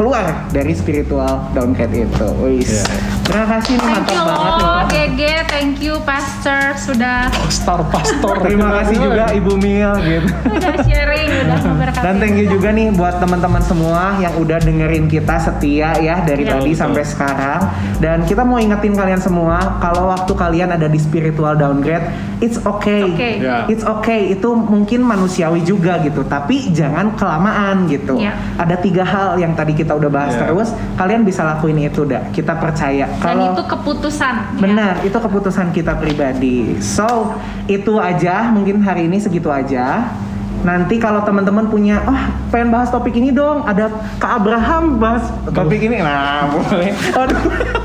keluar 0.00 0.48
dari 0.48 0.72
spiritual 0.72 1.44
downgrade 1.52 2.08
itu. 2.08 2.26
Wis. 2.40 2.72
Iya. 2.72 2.84
Terima 3.28 3.46
kasih 3.46 3.72
nih 3.76 3.84
Thank 3.84 3.92
mantap 3.94 4.16
you 4.16 4.22
banget 4.24 4.52
loh, 4.56 4.64
nih. 4.64 4.88
GG, 4.90 5.20
thank 5.46 5.74
you 5.78 5.94
Pastor 6.02 6.60
sudah 6.80 7.28
Star 7.52 7.84
Pastor. 7.92 8.34
Terima 8.40 8.68
kasih 8.80 8.96
juga 8.96 9.24
Ibu 9.38 9.52
Mil 9.60 9.92
gitu. 10.02 10.28
udah 10.50 10.74
sharing, 10.82 11.28
udah 11.46 11.58
memberkati. 11.68 12.02
Dan 12.02 12.14
thank 12.16 12.40
you 12.40 12.48
juga 12.48 12.72
nih 12.72 12.88
buat 12.90 13.20
teman-teman 13.20 13.60
semua 13.60 14.16
yang 14.18 14.34
udah 14.40 14.58
dengerin 14.58 15.04
kita 15.06 15.36
setia 15.36 15.94
ya 16.00 16.24
dari 16.24 16.48
Iya, 16.48 16.56
tadi 16.56 16.72
betul. 16.72 16.80
sampai 16.80 17.04
sekarang. 17.04 17.60
Dan 18.00 18.18
kita 18.24 18.42
mau 18.42 18.56
ingetin 18.56 18.96
kalian 18.96 19.20
semua 19.20 19.78
kalau 19.78 20.08
waktu 20.10 20.32
kalian 20.32 20.72
ada 20.72 20.88
di 20.88 20.96
spiritual 20.96 21.54
downgrade, 21.54 22.08
it's 22.40 22.56
okay. 22.64 23.04
It's 23.04 23.14
okay. 23.14 23.34
Ya. 23.38 23.56
It's 23.68 23.84
okay. 23.84 24.32
Itu 24.32 24.56
mungkin 24.56 25.04
manusiawi 25.04 25.60
juga 25.62 26.00
gitu, 26.02 26.24
tapi 26.24 26.72
jangan 26.72 27.14
kelamaan 27.14 27.86
gitu. 27.86 28.16
Iya. 28.18 28.32
Ada 28.58 28.80
tiga 28.80 29.04
hal 29.06 29.38
yang 29.38 29.52
tadi 29.54 29.76
kita 29.76 29.89
udah 29.92 30.10
bahas 30.10 30.32
Iya. 30.32 30.46
terus, 30.46 30.68
kalian 30.94 31.22
bisa 31.22 31.42
lakuin 31.42 31.78
itu 31.78 32.02
dah. 32.04 32.22
Kita 32.30 32.54
percaya. 32.54 33.06
Dan 33.08 33.20
Kalau 33.20 33.44
itu 33.52 33.62
keputusan. 33.64 34.34
ya. 34.54 34.60
Benar, 34.60 34.94
itu 35.00 35.16
keputusan 35.16 35.66
kita 35.70 35.96
pribadi. 35.96 36.78
So, 36.78 37.34
itu 37.66 37.96
aja, 37.96 38.50
mungkin 38.50 38.80
hari 38.80 39.06
ini 39.06 39.16
segitu 39.16 39.48
aja. 39.48 40.10
Nanti 40.60 41.00
kalau 41.00 41.24
teman-teman 41.24 41.72
punya, 41.72 42.04
oh 42.04 42.20
pengen 42.52 42.68
bahas 42.68 42.92
topik 42.92 43.16
ini 43.16 43.32
dong, 43.32 43.64
ada 43.64 43.88
Kak 44.20 44.44
Abraham 44.44 45.00
bahas 45.00 45.24
topik 45.48 45.80
ini, 45.80 46.04
nah 46.04 46.52
boleh. 46.52 46.92
Aduh. 47.16 47.40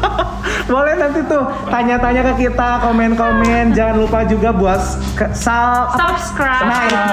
boleh 0.71 0.93
nanti 0.95 1.19
tuh 1.23 1.43
tanya-tanya 1.67 2.21
ke 2.25 2.47
kita, 2.47 2.81
komen-komen. 2.81 3.71
Jangan 3.71 3.95
lupa 3.97 4.19
juga 4.23 4.49
buat 4.49 4.81
ke- 5.13 5.31
sal? 5.31 5.93
Subscribe, 5.93 6.65
Nah, 6.65 6.81
itu. 6.83 7.03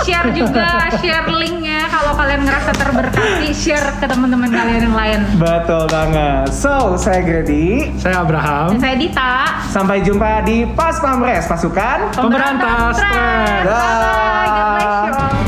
share 0.04 0.28
juga, 0.32 0.88
share 0.96 1.28
linknya 1.28 1.84
kalau 1.86 2.14
kalian 2.14 2.42
ngerasa 2.42 2.72
terberkati, 2.72 3.52
share 3.52 3.84
ke 3.96 4.06
teman-teman 4.06 4.48
kalian 4.48 4.80
yang 4.86 4.96
lain. 4.96 5.20
Betul 5.36 5.84
banget. 5.86 6.48
So, 6.50 6.96
saya 6.96 7.20
Grady. 7.20 7.92
Saya 7.96 8.22
Abraham. 8.22 8.74
Dan 8.74 8.80
saya 8.80 8.96
Dita. 8.96 9.32
Sampai 9.68 10.00
jumpa 10.00 10.42
di 10.42 10.64
Pas 10.68 10.96
Pamres, 10.98 11.44
pasukan. 11.46 12.10
Pemberantas 12.12 12.96
stres. 12.96 13.64
Bye. 13.64 14.48
God 14.50 14.66
bless 14.74 14.98
you 15.06 15.36
all. 15.36 15.39